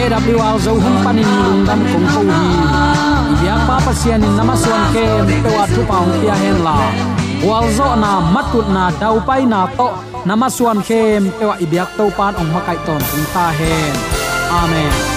AWR 0.00 0.56
zo 0.64 0.72
hun 0.82 0.96
panin 1.04 1.30
lungdam 1.44 1.80
kong 1.90 2.06
ko 2.14 2.20
hi 2.30 2.42
ya 3.46 3.54
pa 3.66 3.76
pasian 3.86 4.24
in 4.26 4.32
namaswan 4.38 4.82
ke 4.94 5.06
te 5.44 5.50
wa 5.56 5.64
thu 5.74 5.82
paung 5.90 6.12
pia 6.20 6.34
hen 6.42 6.58
la 6.66 6.78
wal 7.48 7.66
zo 7.76 7.88
na 8.02 8.10
matut 8.34 8.66
na 8.76 8.84
dau 9.00 9.16
pai 9.28 9.42
na 9.52 9.60
to. 9.78 9.88
Namaswan 10.28 10.78
khem 10.88 11.22
pe 11.36 11.44
wa 11.50 11.56
ibyak 11.64 11.90
to 11.96 12.04
pan 12.16 12.32
ong 12.40 12.50
makai 12.54 12.78
ton 12.86 13.02
ta 13.34 13.46
hen 13.58 14.13
amen 14.54 15.13